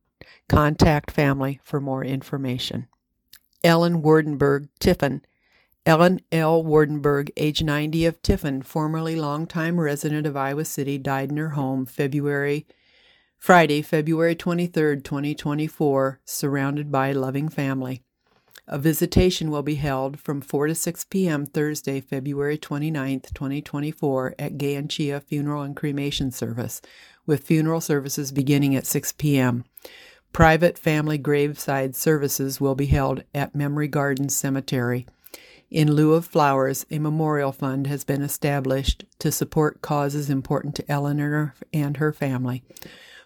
[0.48, 2.86] Contact family for more information.
[3.64, 5.22] Ellen Wardenberg Tiffin.
[5.84, 6.62] Ellen L.
[6.62, 11.84] Wardenberg, age 90 of Tiffin, formerly longtime resident of Iowa City, died in her home
[11.84, 12.64] February
[13.40, 18.02] Friday, February 23, 2024, surrounded by loving family.
[18.68, 21.46] A visitation will be held from 4 to 6 p.m.
[21.46, 26.82] Thursday, February 29, 2024, at Gay and Ciha Funeral and Cremation Service,
[27.24, 29.64] with funeral services beginning at 6 p.m.
[30.34, 35.06] Private family graveside services will be held at Memory Gardens Cemetery.
[35.70, 40.92] In lieu of flowers, a memorial fund has been established to support causes important to
[40.92, 42.62] Eleanor and her family.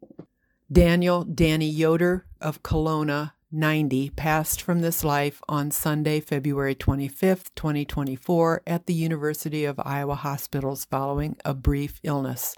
[0.71, 8.63] Daniel Danny Yoder of Kalona 90 passed from this life on Sunday, February 25, 2024,
[8.67, 12.57] at the University of Iowa Hospitals following a brief illness.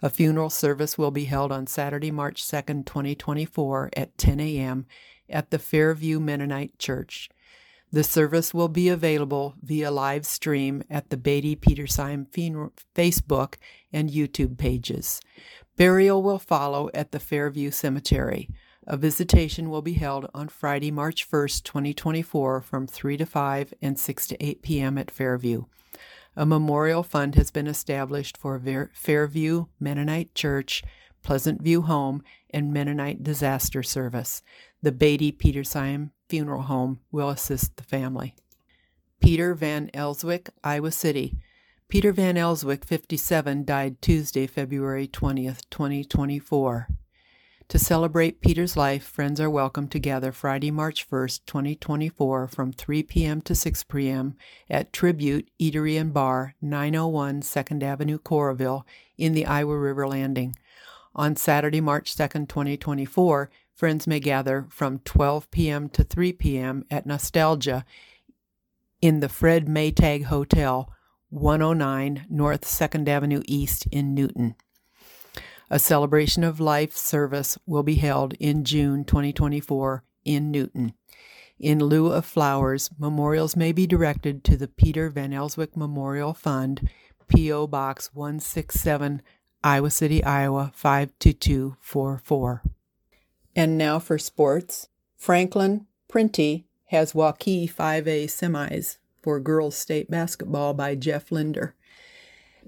[0.00, 4.86] A funeral service will be held on Saturday, March 2, 2024, at 10 a.m.
[5.28, 7.28] at the Fairview Mennonite Church.
[7.90, 12.26] The service will be available via live stream at the Beatty Petersheim
[12.94, 13.54] Facebook
[13.92, 15.20] and YouTube pages.
[15.76, 18.48] Burial will follow at the Fairview Cemetery.
[18.88, 23.98] A visitation will be held on Friday, March 1st, 2024, from 3 to 5 and
[23.98, 24.96] 6 to 8 p.m.
[24.96, 25.64] at Fairview.
[26.36, 28.62] A memorial fund has been established for
[28.92, 30.84] Fairview Mennonite Church,
[31.24, 34.42] Pleasant View Home, and Mennonite Disaster Service.
[34.82, 38.36] The Beatty Petersheim Funeral Home will assist the family.
[39.20, 41.34] Peter Van Elswick, Iowa City.
[41.88, 46.88] Peter Van Elswick, 57, died Tuesday, February 20th, 2024.
[47.70, 53.02] To celebrate Peter's life, friends are welcome to gather Friday, March 1st, 2024, from 3
[53.02, 53.40] p.m.
[53.40, 54.36] to 6 p.m.
[54.70, 58.84] at Tribute Eatery and Bar, 901 2nd Avenue, Coralville,
[59.18, 60.54] in the Iowa River Landing.
[61.16, 65.88] On Saturday, March 2nd, 2024, friends may gather from 12 p.m.
[65.88, 66.84] to 3 p.m.
[66.88, 67.84] at Nostalgia
[69.02, 70.88] in the Fred Maytag Hotel,
[71.30, 74.54] 109 North 2nd Avenue East in Newton.
[75.68, 80.92] A celebration of life service will be held in June 2024 in Newton.
[81.58, 86.88] In lieu of flowers, memorials may be directed to the Peter Van Elswyk Memorial Fund,
[87.26, 87.66] P.O.
[87.66, 89.22] Box 167,
[89.64, 92.62] Iowa City, Iowa 52244.
[93.56, 94.88] And now for sports.
[95.16, 101.74] Franklin Printy has Waukee 5A semis for girls state basketball by Jeff Linder.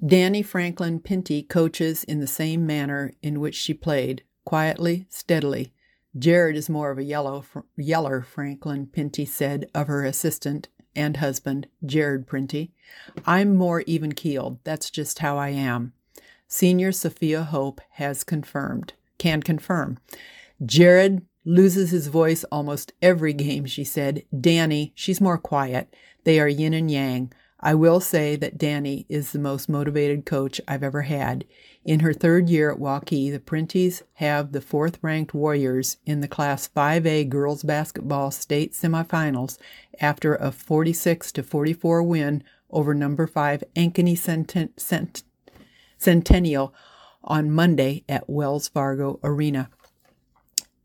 [0.05, 5.73] Danny Franklin Printy coaches in the same manner in which she played, quietly, steadily.
[6.17, 7.45] Jared is more of a yellow,
[7.77, 12.71] yeller, Franklin Printy said of her assistant and husband, Jared Printy.
[13.27, 14.59] I'm more even keeled.
[14.65, 15.93] That's just how I am.
[16.47, 19.99] Senior Sophia Hope has confirmed, can confirm.
[20.65, 24.25] Jared loses his voice almost every game, she said.
[24.39, 25.95] Danny, she's more quiet.
[26.25, 27.33] They are yin and yang.
[27.61, 31.45] I will say that Danny is the most motivated coach I've ever had.
[31.85, 36.29] In her third year at Waukee, the Printies have the fourth ranked Warriors in the
[36.29, 39.59] Class 5A girls basketball state semifinals
[40.01, 45.23] after a 46 to 44 win over number 5 Ankeny Cent- Cent-
[45.97, 46.73] Centennial
[47.25, 49.69] on Monday at Wells Fargo Arena.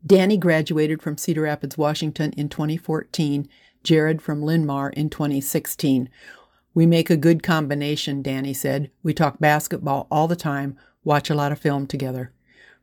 [0.04, 3.48] Danny graduated from Cedar Rapids, Washington in 2014,
[3.84, 6.10] Jared from Linn-Mar in 2016.
[6.74, 8.90] We make a good combination, Danny said.
[9.02, 12.32] We talk basketball all the time, watch a lot of film together.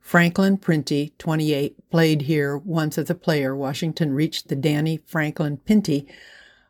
[0.00, 3.54] Franklin Printy, 28, played here once as a player.
[3.54, 6.06] Washington reached the Danny Franklin Printy,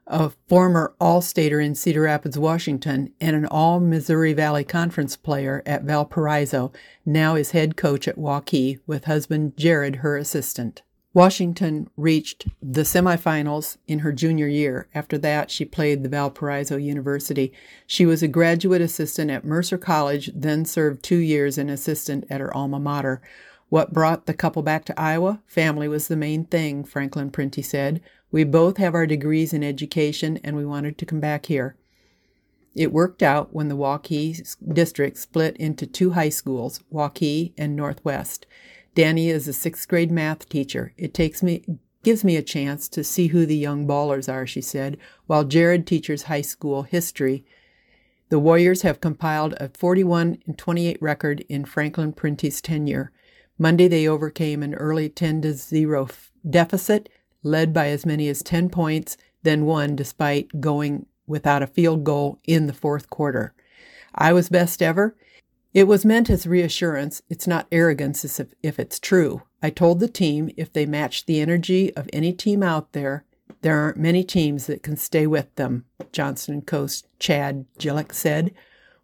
[0.07, 6.73] a former All-Stater in Cedar Rapids, Washington, and an All-Missouri Valley Conference player at Valparaiso,
[7.07, 10.83] now is head coach at Waukee, with husband Jared her assistant.
[11.15, 14.89] Washington reached the semifinals in her junior year.
[14.95, 17.53] After that, she played the Valparaiso University.
[17.87, 22.41] She was a graduate assistant at Mercer College, then served two years as assistant at
[22.41, 23.21] her alma mater.
[23.69, 25.43] What brought the couple back to Iowa?
[25.47, 28.01] Family was the main thing, Franklin Printy said.
[28.31, 31.77] We both have our degrees in education and we wanted to come back here.
[32.75, 38.47] It worked out when the Waukee district split into two high schools, Waukee and Northwest.
[38.95, 40.93] Danny is a sixth grade math teacher.
[40.97, 41.65] It takes me
[42.03, 45.87] gives me a chance to see who the young ballers are, she said, while Jared
[45.87, 47.45] teaches high school history.
[48.29, 53.13] The Warriors have compiled a 41 and 28 record in Franklin Printy's tenure.
[53.57, 56.09] Monday they overcame an early 10 to 0
[56.49, 57.09] deficit,
[57.43, 62.41] led by as many as 10 points, then won despite going without a field goal
[62.45, 63.55] in the fourth quarter.
[64.15, 65.17] I was best ever.
[65.75, 67.23] It was meant as reassurance.
[67.31, 69.43] It's not arrogance if, if it's true.
[69.63, 73.25] I told the team if they matched the energy of any team out there,
[73.63, 78.53] there aren't many teams that can stay with them, Johnston Coast Chad Gillick said.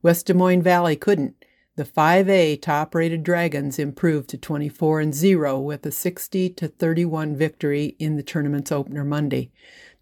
[0.03, 1.37] West Des Moines Valley couldn't.
[1.77, 7.95] The 5A top-rated Dragons improved to 24 and 0 with a 60 to 31 victory
[8.01, 9.53] in the tournament's opener Monday.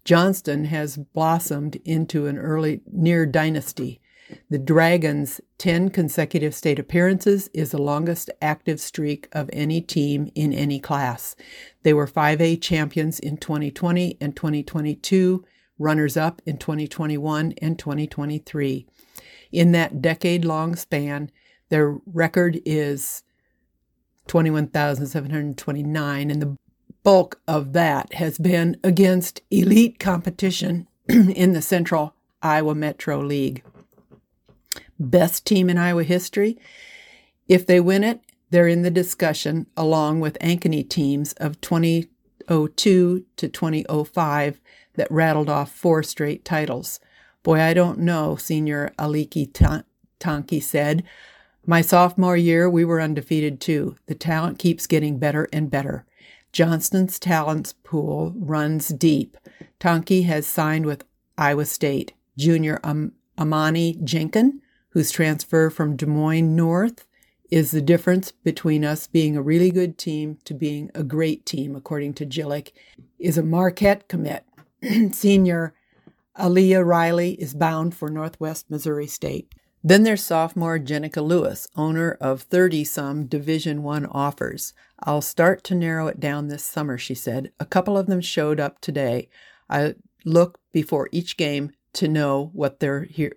[0.03, 4.01] Johnston has blossomed into an early near dynasty.
[4.49, 10.53] The Dragons' 10 consecutive state appearances is the longest active streak of any team in
[10.53, 11.35] any class.
[11.83, 15.45] They were 5A champions in 2020 and 2022,
[15.79, 18.85] runners up in 2021 and 2023.
[19.51, 21.31] In that decade long span,
[21.69, 23.23] their record is
[24.27, 26.57] 21,729, and the
[27.03, 33.63] bulk of that has been against elite competition in the Central Iowa Metro League
[34.99, 36.57] best team in Iowa history.
[37.47, 43.47] If they win it, they're in the discussion along with Ankeny teams of 2002 to
[43.47, 44.61] 2005
[44.95, 46.99] that rattled off four straight titles.
[47.43, 49.51] Boy, I don't know, Senior Aliki
[50.19, 51.03] Tanke said.
[51.65, 53.95] My sophomore year, we were undefeated too.
[54.07, 56.05] The talent keeps getting better and better.
[56.53, 59.37] Johnston's talents pool runs deep.
[59.79, 61.03] Tanke has signed with
[61.37, 62.13] Iowa State.
[62.37, 64.61] Junior Am- Amani Jenkin
[64.97, 67.05] whose transfer from Des Moines North
[67.51, 71.75] is the difference between us being a really good team to being a great team,
[71.75, 72.71] according to Gillick,
[73.19, 74.43] is a Marquette commit.
[75.11, 75.75] Senior
[76.39, 79.53] Aaliyah Riley is bound for Northwest Missouri State.
[79.83, 84.73] Then there's sophomore Jenica Lewis, owner of 30 some Division 1 offers.
[85.03, 87.51] I'll start to narrow it down this summer, she said.
[87.59, 89.29] A couple of them showed up today.
[89.69, 89.93] I
[90.25, 93.33] look before each game to know what they're here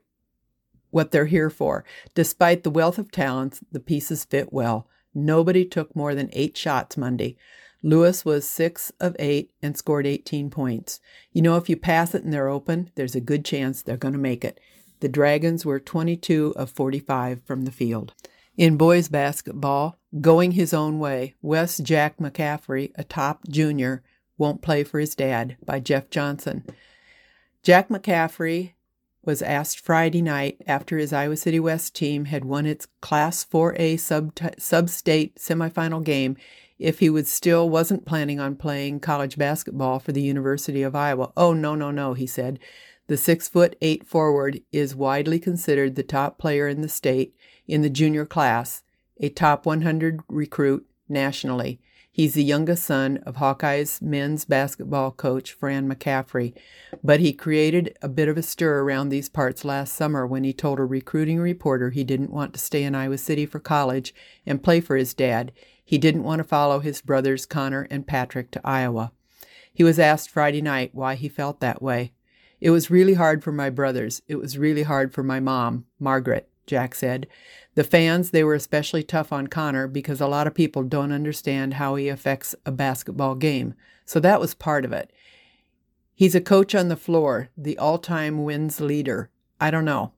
[0.90, 1.84] what they're here for.
[2.14, 4.88] Despite the wealth of talents, the pieces fit well.
[5.14, 7.36] Nobody took more than 8 shots Monday.
[7.82, 11.00] Lewis was 6 of 8 and scored 18 points.
[11.32, 14.12] You know if you pass it and they're open, there's a good chance they're going
[14.12, 14.60] to make it.
[15.00, 18.12] The Dragons were 22 of 45 from the field.
[18.56, 24.02] In boys basketball, going his own way, Wes Jack McCaffery, a top junior,
[24.36, 26.64] won't play for his dad by Jeff Johnson.
[27.62, 28.72] Jack McCaffery
[29.24, 34.00] was asked Friday night after his Iowa City West team had won its Class 4A
[34.00, 36.36] sub sub-state semifinal game
[36.78, 41.30] if he would still wasn't planning on playing college basketball for the University of Iowa.
[41.36, 42.58] Oh no, no, no, he said.
[43.06, 47.34] The six foot eight forward is widely considered the top player in the state
[47.68, 48.82] in the junior class,
[49.20, 51.80] a top 100 recruit nationally.
[52.12, 56.54] He's the youngest son of Hawkeyes men's basketball coach Fran McCaffery,
[57.04, 60.52] but he created a bit of a stir around these parts last summer when he
[60.52, 64.12] told a recruiting reporter he didn't want to stay in Iowa City for college
[64.44, 65.52] and play for his dad.
[65.84, 69.12] He didn't want to follow his brothers Connor and Patrick to Iowa.
[69.72, 72.12] He was asked Friday night why he felt that way.
[72.60, 74.20] It was really hard for my brothers.
[74.26, 77.26] It was really hard for my mom, Margaret, Jack said.
[77.74, 81.74] The fans, they were especially tough on Connor because a lot of people don't understand
[81.74, 83.74] how he affects a basketball game.
[84.04, 85.12] So that was part of it.
[86.14, 89.30] He's a coach on the floor, the all time wins leader.
[89.60, 90.12] I don't know.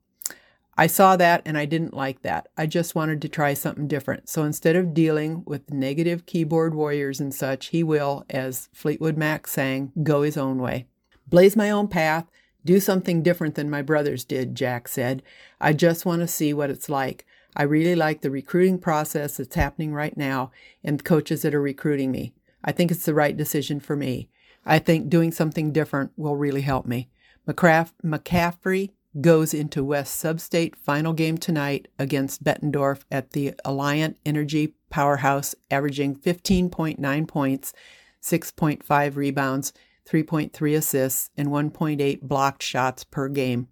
[0.77, 2.49] I saw that and I didn't like that.
[2.57, 4.29] I just wanted to try something different.
[4.29, 9.47] So instead of dealing with negative keyboard warriors and such, he will, as Fleetwood Mac
[9.47, 10.87] sang, go his own way.
[11.29, 12.27] Blaze my own path,
[12.65, 15.23] do something different than my brothers did, Jack said.
[15.61, 17.27] I just want to see what it's like.
[17.55, 20.51] I really like the recruiting process that's happening right now
[20.83, 22.35] and coaches that are recruiting me.
[22.65, 24.29] I think it's the right decision for me.
[24.65, 27.11] I think doing something different will really help me.
[27.47, 28.91] McCraff- McCaffery
[29.21, 36.17] goes into West Substate final game tonight against Bettendorf at the Alliant Energy Powerhouse, averaging
[36.17, 37.75] 15.9 points,
[38.23, 39.73] 6.5 rebounds,
[40.09, 43.69] 3.3 assists, and 1.8 blocked shots per game.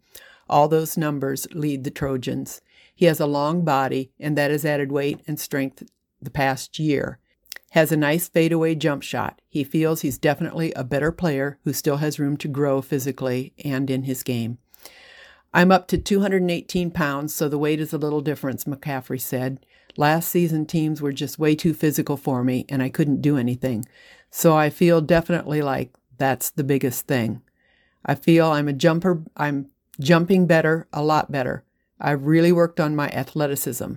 [0.49, 2.61] All those numbers lead the Trojans.
[3.01, 5.83] He has a long body, and that has added weight and strength
[6.21, 7.19] the past year.
[7.71, 9.41] Has a nice fadeaway jump shot.
[9.49, 13.89] He feels he's definitely a better player who still has room to grow physically and
[13.89, 14.59] in his game.
[15.55, 19.65] I'm up to 218 pounds, so the weight is a little different, McCaffery said.
[19.97, 23.87] Last season, teams were just way too physical for me, and I couldn't do anything.
[24.31, 27.41] So I feel definitely like that's the biggest thing.
[28.05, 31.65] I feel I'm a jumper, I'm jumping better, a lot better.
[32.01, 33.95] I've really worked on my athleticism.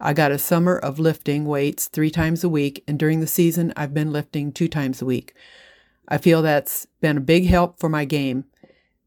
[0.00, 3.72] I got a summer of lifting weights three times a week, and during the season,
[3.76, 5.34] I've been lifting two times a week.
[6.06, 8.44] I feel that's been a big help for my game.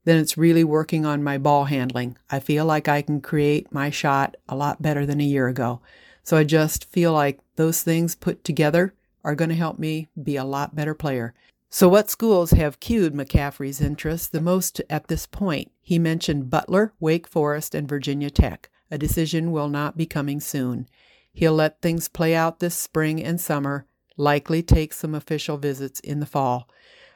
[0.03, 2.17] Then it's really working on my ball handling.
[2.29, 5.81] I feel like I can create my shot a lot better than a year ago.
[6.23, 10.35] So I just feel like those things put together are going to help me be
[10.35, 11.33] a lot better player.
[11.73, 15.71] So, what schools have cued McCaffery's interest the most at this point?
[15.79, 18.69] He mentioned Butler, Wake Forest, and Virginia Tech.
[18.91, 20.89] A decision will not be coming soon.
[21.31, 23.85] He'll let things play out this spring and summer,
[24.17, 26.67] likely take some official visits in the fall.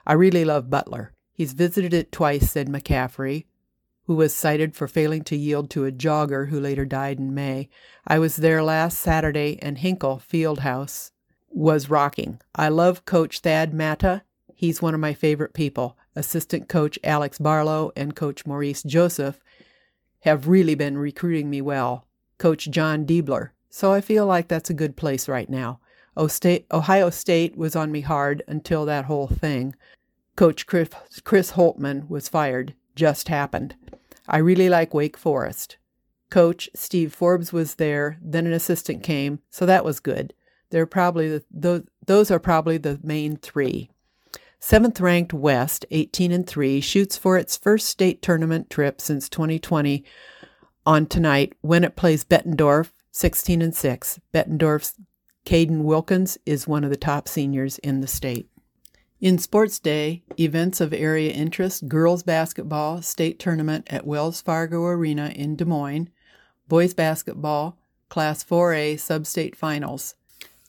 [0.08, 1.12] I really love Butler.
[1.34, 3.48] He's visited it twice, said McCaffery,
[4.04, 7.68] who was cited for failing to yield to a jogger who later died in May.
[8.08, 11.12] I was there last Saturday, and Hinkle Fieldhouse
[11.50, 12.40] was rocking.
[12.56, 14.24] I love Coach Thad Matta
[14.56, 15.98] He's one of my favorite people.
[16.16, 19.42] Assistant coach Alex Barlow and coach Maurice Joseph
[20.22, 22.08] have really been recruiting me well.
[22.38, 23.50] Coach John Diebler.
[23.70, 25.80] So I feel like that's a good place right now.
[26.18, 29.76] Ohio State was on me hard until that whole thing.
[30.38, 30.90] Coach Chris,
[31.52, 32.74] Holtmann was fired.
[32.96, 33.76] Just happened.
[34.28, 35.78] I really like Wake Forest.
[36.30, 40.34] Coach Steve Forbes was there, then an assistant came, so that was good.
[40.70, 43.92] They're probably the, those, those are probably the main three.
[44.68, 50.04] Seventh ranked West, 18 and 3, shoots for its first state tournament trip since 2020
[50.88, 54.20] on tonight when it plays Bettendorf, 16 and 6.
[54.34, 54.96] Bettendorf's
[55.46, 58.50] Caden Wilkins is one of the top seniors in the state.
[59.22, 65.32] In Sports Day, events of area interest girls basketball state tournament at Wells Fargo Arena
[65.36, 66.10] in Des Moines,
[66.68, 67.78] boys basketball,
[68.10, 70.16] Class 4A sub state finals.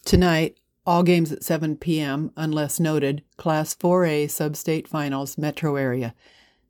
[0.05, 6.15] Tonight, all games at 7 p.m., unless noted, Class 4A Sub-State Finals, Metro Area.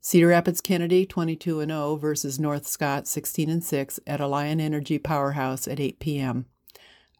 [0.02, 4.98] Cedar Rapids Kennedy 22 and 0 versus North Scott 16 and 6 at Alliant Energy
[4.98, 6.48] Powerhouse at 8 p.m.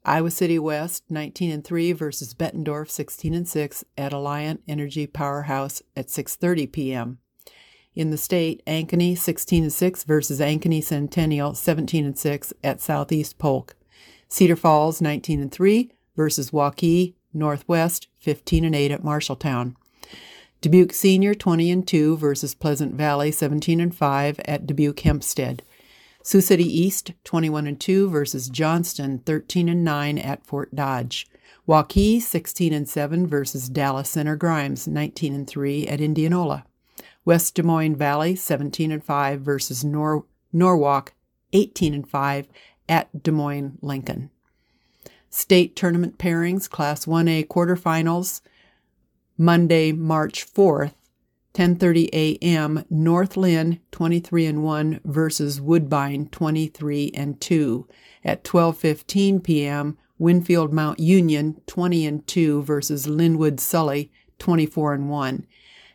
[0.06, 5.84] Iowa City West 19 and 3 versus Bettendorf 16 and 6 at Alliant Energy Powerhouse
[5.96, 7.20] at 6:30 p.m.
[7.94, 13.38] In the state, Ankeny 16 and 6 versus Ankeny Centennial 17 and 6 at Southeast
[13.38, 13.76] Polk.
[14.30, 19.76] Cedar Falls 19 and 3 versus Waukee Northwest 15 and 8 at Marshalltown.
[20.60, 25.62] Dubuque Senior 20 and 2 versus Pleasant Valley 17 and 5 at Dubuque Hempstead.
[26.24, 31.28] Sioux City East 21 and 2 versus Johnston 13 and 9 at Fort Dodge.
[31.68, 36.66] Waukee 16 and 7 versus Dallas Center Grimes 19 and 3 at Indianola.
[37.24, 41.14] West Des Moines Valley 17 and 5 versus Nor- Norwalk
[41.54, 42.48] 18 and 5
[42.90, 44.32] at Des Moines Lincoln.
[45.30, 48.42] State tournament pairings Class 1A quarterfinals
[49.38, 50.94] Monday, March 4th,
[51.54, 52.84] 10:30 a.m.
[52.90, 57.88] North Linn 23 and 1 versus Woodbine 23 and 2.
[58.24, 59.98] At 12:15 p.m.
[60.20, 65.48] Winfield Mount Union 20 and 2 versus Linwood Sully 24 and 1.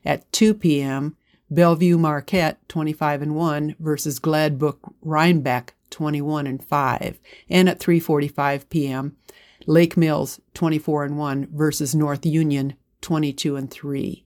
[0.05, 1.16] At 2 p.m.
[1.51, 7.20] Bellevue Marquette 25 and 1 versus Gladbrook Reinbeck 21 and 5.
[7.49, 9.16] And at 3:45 p.m.
[9.66, 14.24] Lake Mills 24 and 1 versus North Union 22 and 3.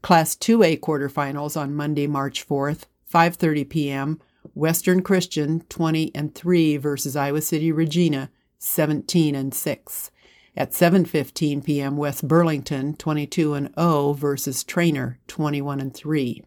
[0.00, 4.20] Class 2A quarterfinals on Monday, March 4th, 5:30 p.m.
[4.54, 10.10] Western Christian 20 and 3 versus Iowa City Regina 17 and 6.
[10.56, 11.96] At 7:15 p.m.
[11.96, 16.42] West Burlington 22 and 0 versus Treynor 21 and 3.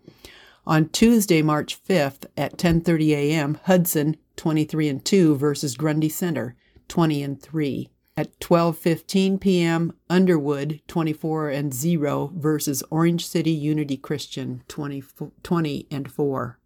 [0.66, 3.57] On Tuesday, March 5th at 10:30 a.m.
[3.64, 6.55] Hudson 23 and 2 versus Grundy Center
[6.88, 7.89] 20 and 3.
[8.16, 15.03] At 12:15 p.m., Underwood 24 and 0 versus Orange City Unity Christian 20,
[15.41, 16.59] 20 and 4.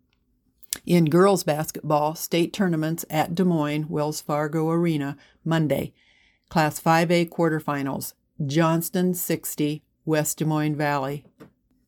[0.86, 5.16] In girls basketball, state tournaments at Des Moines Wells Fargo Arena
[5.46, 5.94] Monday.
[6.50, 8.14] Class 5A quarterfinals.
[8.46, 11.24] Johnston 60, West Des Moines Valley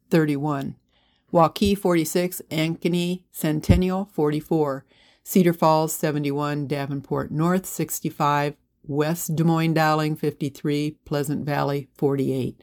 [0.10, 0.76] 31.
[1.38, 4.84] Waukee 46, Ankeny Centennial 44.
[5.24, 8.56] Cedar Falls 71, Davenport North 65,
[8.88, 12.60] West Des Moines Dowling 53, Pleasant Valley 48.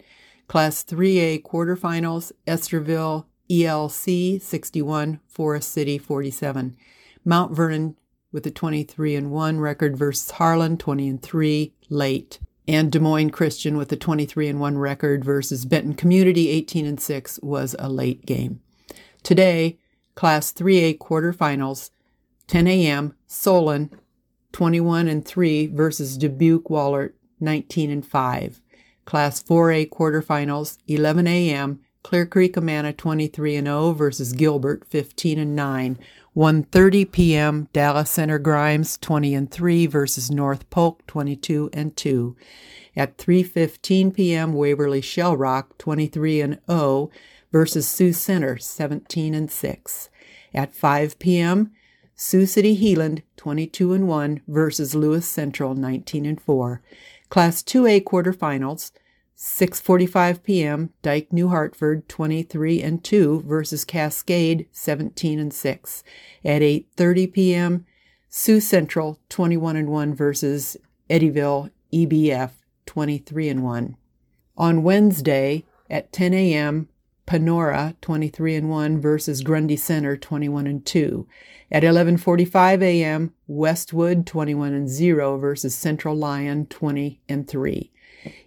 [0.49, 6.77] Class 3A quarterfinals, Estherville ELC 61, Forest City 47.
[7.25, 7.97] Mount Vernon
[8.33, 12.41] with a 23 and 1 record versus Harlan 20 and 3 late.
[12.67, 17.01] And Des Moines Christian with a 23 and 1 record versus Benton Community 18 and
[17.01, 18.63] 6 was a late game.
[19.25, 19.79] Today,
[20.15, 21.91] Class 3A quarterfinals,
[22.47, 23.15] 10 a.m.
[23.27, 23.91] Solon
[24.53, 28.61] 21 and 3 versus Dubuque Wahlert, 19 and 5.
[29.07, 31.81] Class 4A quarterfinals 11 a.m.
[32.03, 35.99] Clear Creek Amana 23 and 0 versus Gilbert 15 and 9.
[36.37, 37.69] 1:30 p.m.
[37.73, 42.37] Dallas Center Grimes 20 and 3 versus North Polk 22 and 2.
[42.95, 44.53] At 3:15 p.m.
[44.53, 47.11] Waverly Shell Rock 23 and 0
[47.55, 50.11] versus Sioux Center 17 and 6.
[50.53, 51.71] At 5 p.m.
[52.17, 56.83] Sioux City Heelan 22 and 1 versus Lewis Central 19 and 4.
[57.29, 58.91] Class 2A quarterfinals
[59.39, 60.91] 6:45 p.m.
[61.03, 66.03] Dike New Hartford 23 and 2 versus Cascade 17 and 6.
[66.45, 67.87] At 8:30 p.m.
[68.29, 70.77] Sioux Central 21 and 1 versus
[71.09, 72.51] Eddyville EBF
[72.87, 73.97] 23 and 1.
[74.57, 76.89] On Wednesday at 10 a.m.
[77.27, 81.27] Panora 23 and 1 versus Grundy Center 21 and 2.
[81.73, 87.91] At 11:45 a.m., Westwood 21 and 0 versus Central Lyon 20 and 3.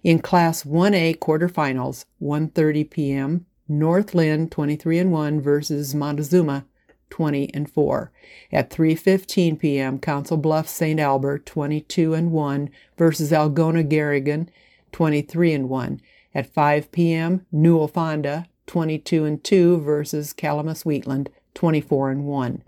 [0.04, 6.64] In Class 1A quarterfinals, 1:30 p.m., North Linn 23 and 1 versus Montezuma
[7.10, 8.12] 20 and 4.
[8.52, 11.00] At 3:15 p.m., Council Bluffs St.
[11.00, 14.48] Albert 22 and 1 versus Algona Garrigan
[14.92, 16.00] 23 and 1.
[16.34, 22.62] At 5 p.m., Newell Fonda 22 and 2 versus Calamus Wheatland 24 and 1.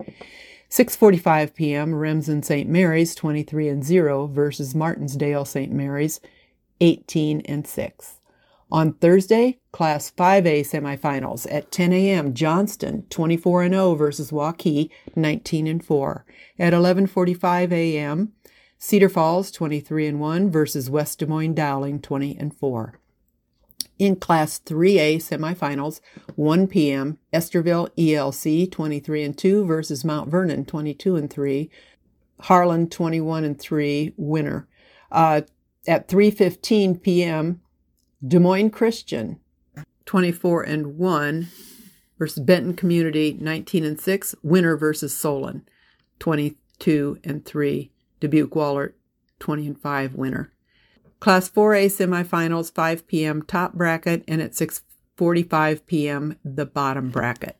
[0.69, 1.95] 6:45 p.m.
[1.95, 2.69] Remsen St.
[2.69, 5.71] Mary's 23 and 0 versus Martensdale St.
[5.71, 6.19] Mary's
[6.79, 8.19] 18 and 6.
[8.71, 12.33] On Thursday, Class 5A semifinals at 10 a.m.
[12.33, 16.25] Johnston 24 and 0 versus Waukee 19 and 4.
[16.57, 18.31] At 11:45 a.m.
[18.77, 23.00] Cedar Falls 23 and 1 versus West Des Moines Dowling 20 and 4
[23.99, 26.01] in Class 3A semifinals,
[26.35, 27.17] 1 p.m.
[27.33, 31.69] Estherville ELC 23 and 2 versus Mount Vernon 22 and 3.
[32.41, 34.67] Harlan 21 and 3 winner.
[35.11, 35.41] Uh,
[35.87, 37.61] at 3:15 p.m.
[38.25, 39.39] Des Moines Christian
[40.05, 41.47] 24 and 1
[42.19, 45.67] versus Benton Community 19 and 6, winner versus Solon
[46.19, 48.93] 22 and 3, Dubuque Wahlert
[49.39, 50.50] 20 and 5 winner.
[51.21, 53.43] Class 4A semifinals 5 p.m.
[53.43, 56.35] top bracket and at 6:45 p.m.
[56.43, 57.57] the bottom bracket.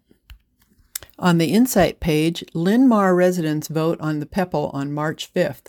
[1.19, 5.67] On the Insight page, Linn-Mar residents vote on the PEPL on March 5th.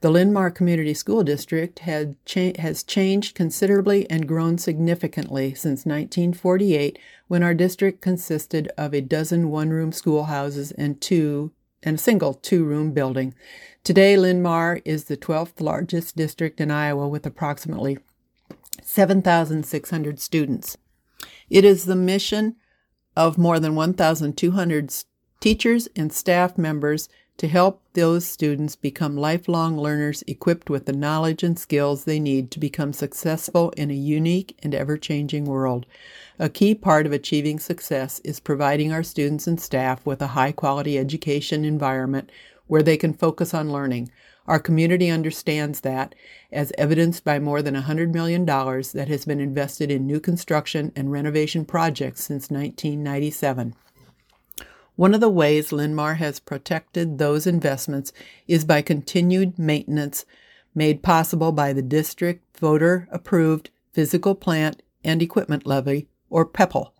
[0.00, 1.78] The Linn-Mar Community School District
[2.24, 9.02] cha- has changed considerably and grown significantly since 1948 when our district consisted of a
[9.02, 11.52] dozen one-room schoolhouses and two
[11.84, 13.34] and a single two-room building.
[13.84, 17.98] Today, Linn-Mar is the 12th largest district in Iowa with approximately
[18.82, 20.76] 7,600 students.
[21.50, 22.56] It is the mission
[23.16, 24.94] of more than 1,200
[25.40, 31.42] teachers and staff members to help those students become lifelong learners equipped with the knowledge
[31.42, 35.84] and skills they need to become successful in a unique and ever changing world.
[36.38, 40.52] A key part of achieving success is providing our students and staff with a high
[40.52, 42.30] quality education environment
[42.66, 44.10] where they can focus on learning.
[44.46, 46.14] Our community understands that,
[46.52, 51.10] as evidenced by more than $100 million that has been invested in new construction and
[51.10, 53.74] renovation projects since 1997.
[54.96, 58.12] One of the ways Linn-Mar has protected those investments
[58.46, 60.24] is by continued maintenance
[60.72, 66.92] made possible by the district voter approved physical plant and equipment levy, or PEPL.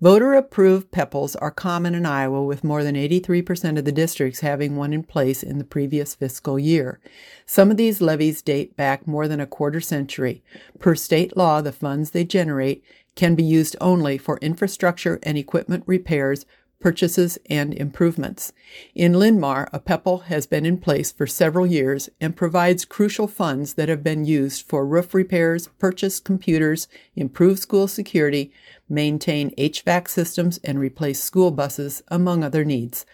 [0.00, 4.74] Voter approved PEPLs are common in Iowa, with more than 83% of the districts having
[4.74, 6.98] one in place in the previous fiscal year.
[7.46, 10.42] Some of these levies date back more than a quarter century.
[10.80, 12.82] Per state law, the funds they generate
[13.14, 16.46] can be used only for infrastructure and equipment repairs
[16.82, 18.52] purchases, and improvements.
[18.94, 23.74] In Linn-Mar, a PEPL has been in place for several years and provides crucial funds
[23.74, 28.52] that have been used for roof repairs, purchase computers, improve school security,
[28.88, 33.06] maintain HVAC systems, and replace school buses, among other needs.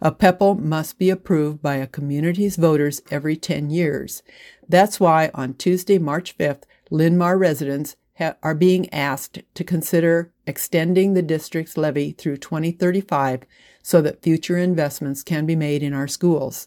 [0.00, 4.22] A PEPL must be approved by a community's voters every 10 years.
[4.68, 11.22] That's why on Tuesday, March 5th, Linn-Mar residents are being asked to consider extending the
[11.22, 13.42] district's levy through 2035
[13.82, 16.66] so that future investments can be made in our schools.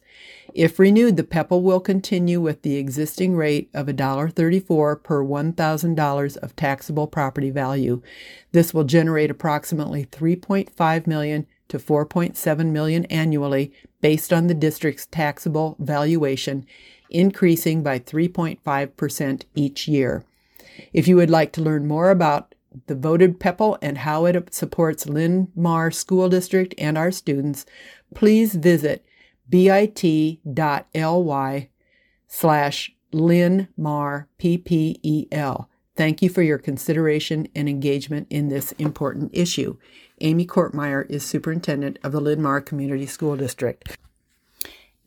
[0.54, 6.56] If renewed, the PEPL will continue with the existing rate of $1.34 per $1,000 of
[6.56, 8.02] taxable property value.
[8.54, 15.76] This will generate approximately 3.5 million to 4.7 million annually based on the district's taxable
[15.80, 16.66] valuation,
[17.10, 20.24] increasing by 3.5% each year.
[20.94, 22.56] If you would like to learn more about
[22.88, 27.66] the voted PEPL and how it supports Linn-Mar School District and our students,
[28.14, 29.06] please visit
[29.50, 30.00] bit.ly
[32.28, 34.28] slash LinMarPPEL.
[35.96, 39.78] Thank you for your consideration and engagement in this important issue.
[40.22, 43.98] Amy Kortemeyer is superintendent of the Linn-Mar Community School District.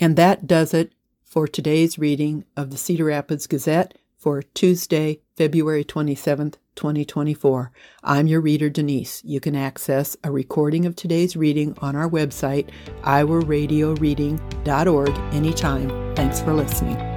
[0.00, 0.92] And that does it
[1.24, 7.72] for today's reading of the Cedar Rapids Gazette for Tuesday, February 27th, 2024.
[8.04, 9.20] I'm your reader, Denise.
[9.24, 12.68] You can access a recording of today's reading on our website,
[13.02, 16.14] iowaradioreading.org, anytime.
[16.14, 17.11] Thanks for listening.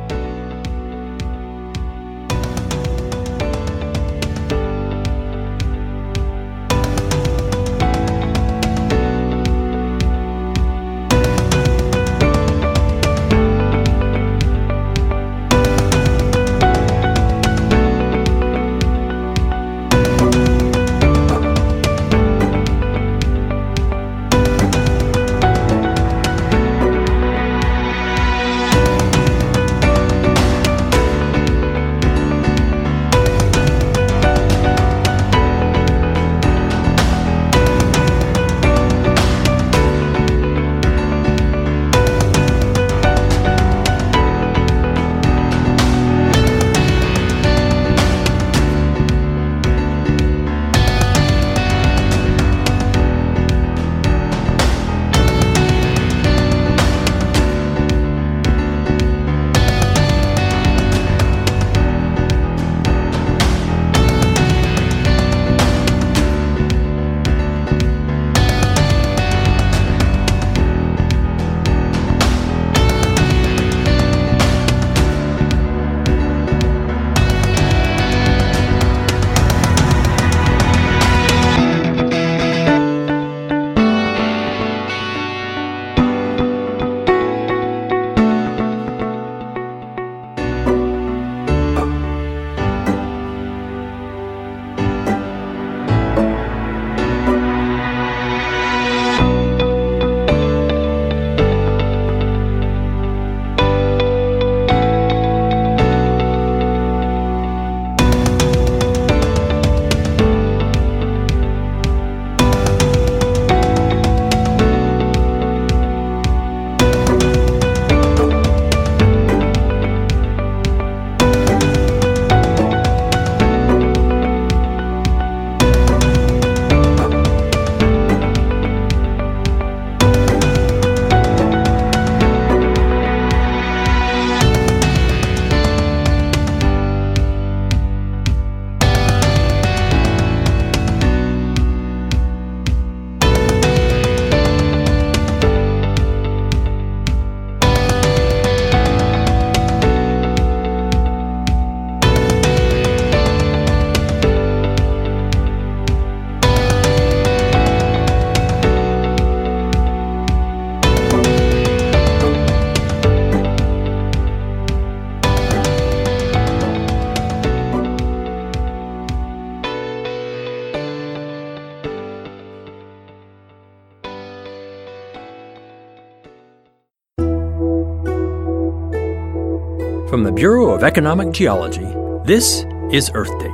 [180.75, 181.87] Of Economic Geology,
[182.25, 183.49] this is Earth Date.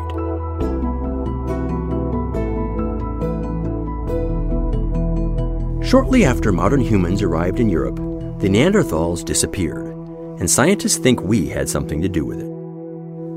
[5.88, 7.98] Shortly after modern humans arrived in Europe,
[8.40, 9.86] the Neanderthals disappeared,
[10.40, 12.50] and scientists think we had something to do with it.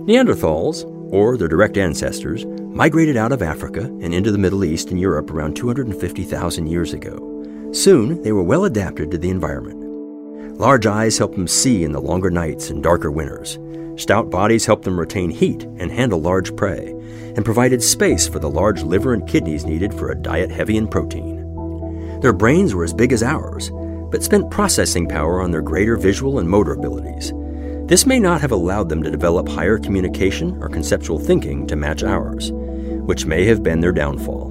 [0.08, 4.98] Neanderthals, or their direct ancestors, migrated out of Africa and into the Middle East and
[4.98, 7.70] Europe around 250,000 years ago.
[7.72, 9.83] Soon, they were well adapted to the environment.
[10.56, 13.58] Large eyes helped them see in the longer nights and darker winters.
[14.00, 16.90] Stout bodies helped them retain heat and handle large prey,
[17.34, 20.86] and provided space for the large liver and kidneys needed for a diet heavy in
[20.86, 22.20] protein.
[22.20, 23.72] Their brains were as big as ours,
[24.12, 27.32] but spent processing power on their greater visual and motor abilities.
[27.86, 32.04] This may not have allowed them to develop higher communication or conceptual thinking to match
[32.04, 34.50] ours, which may have been their downfall.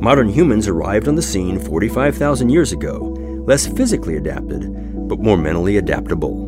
[0.00, 2.98] Modern humans arrived on the scene 45,000 years ago,
[3.46, 6.46] less physically adapted, but more mentally adaptable.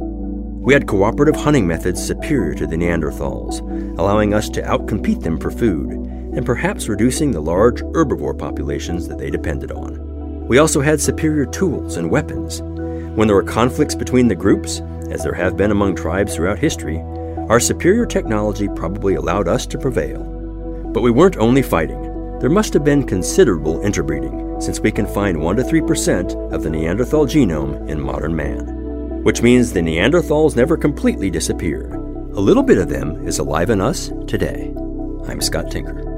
[0.63, 3.61] We had cooperative hunting methods superior to the Neanderthals,
[3.99, 9.19] allowing us to outcompete them for food, and perhaps reducing the large herbivore populations that
[9.19, 10.47] they depended on.
[10.49, 12.63] We also had superior tools and weapons.
[12.63, 17.01] When there were conflicts between the groups, as there have been among tribes throughout history,
[17.51, 20.23] our superior technology probably allowed us to prevail.
[20.95, 22.01] But we weren't only fighting.
[22.39, 26.71] There must have been considerable interbreeding, since we can find 1 to 3% of the
[26.71, 29.23] Neanderthal genome in modern man.
[29.23, 31.93] Which means the Neanderthals never completely disappeared.
[31.93, 34.73] A little bit of them is alive in us today.
[35.29, 36.11] I'm Scott Tinker.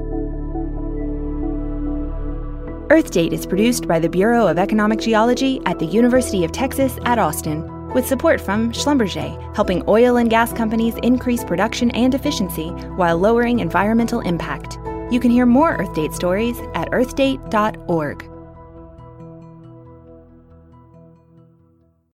[2.89, 6.97] Earth Date is produced by the Bureau of Economic Geology at the University of Texas
[7.03, 12.69] at Austin, with support from Schlumberger, helping oil and gas companies increase production and efficiency
[12.95, 14.79] while lowering environmental impact.
[15.11, 18.36] You can hear more Earth Date stories at earthdate.org.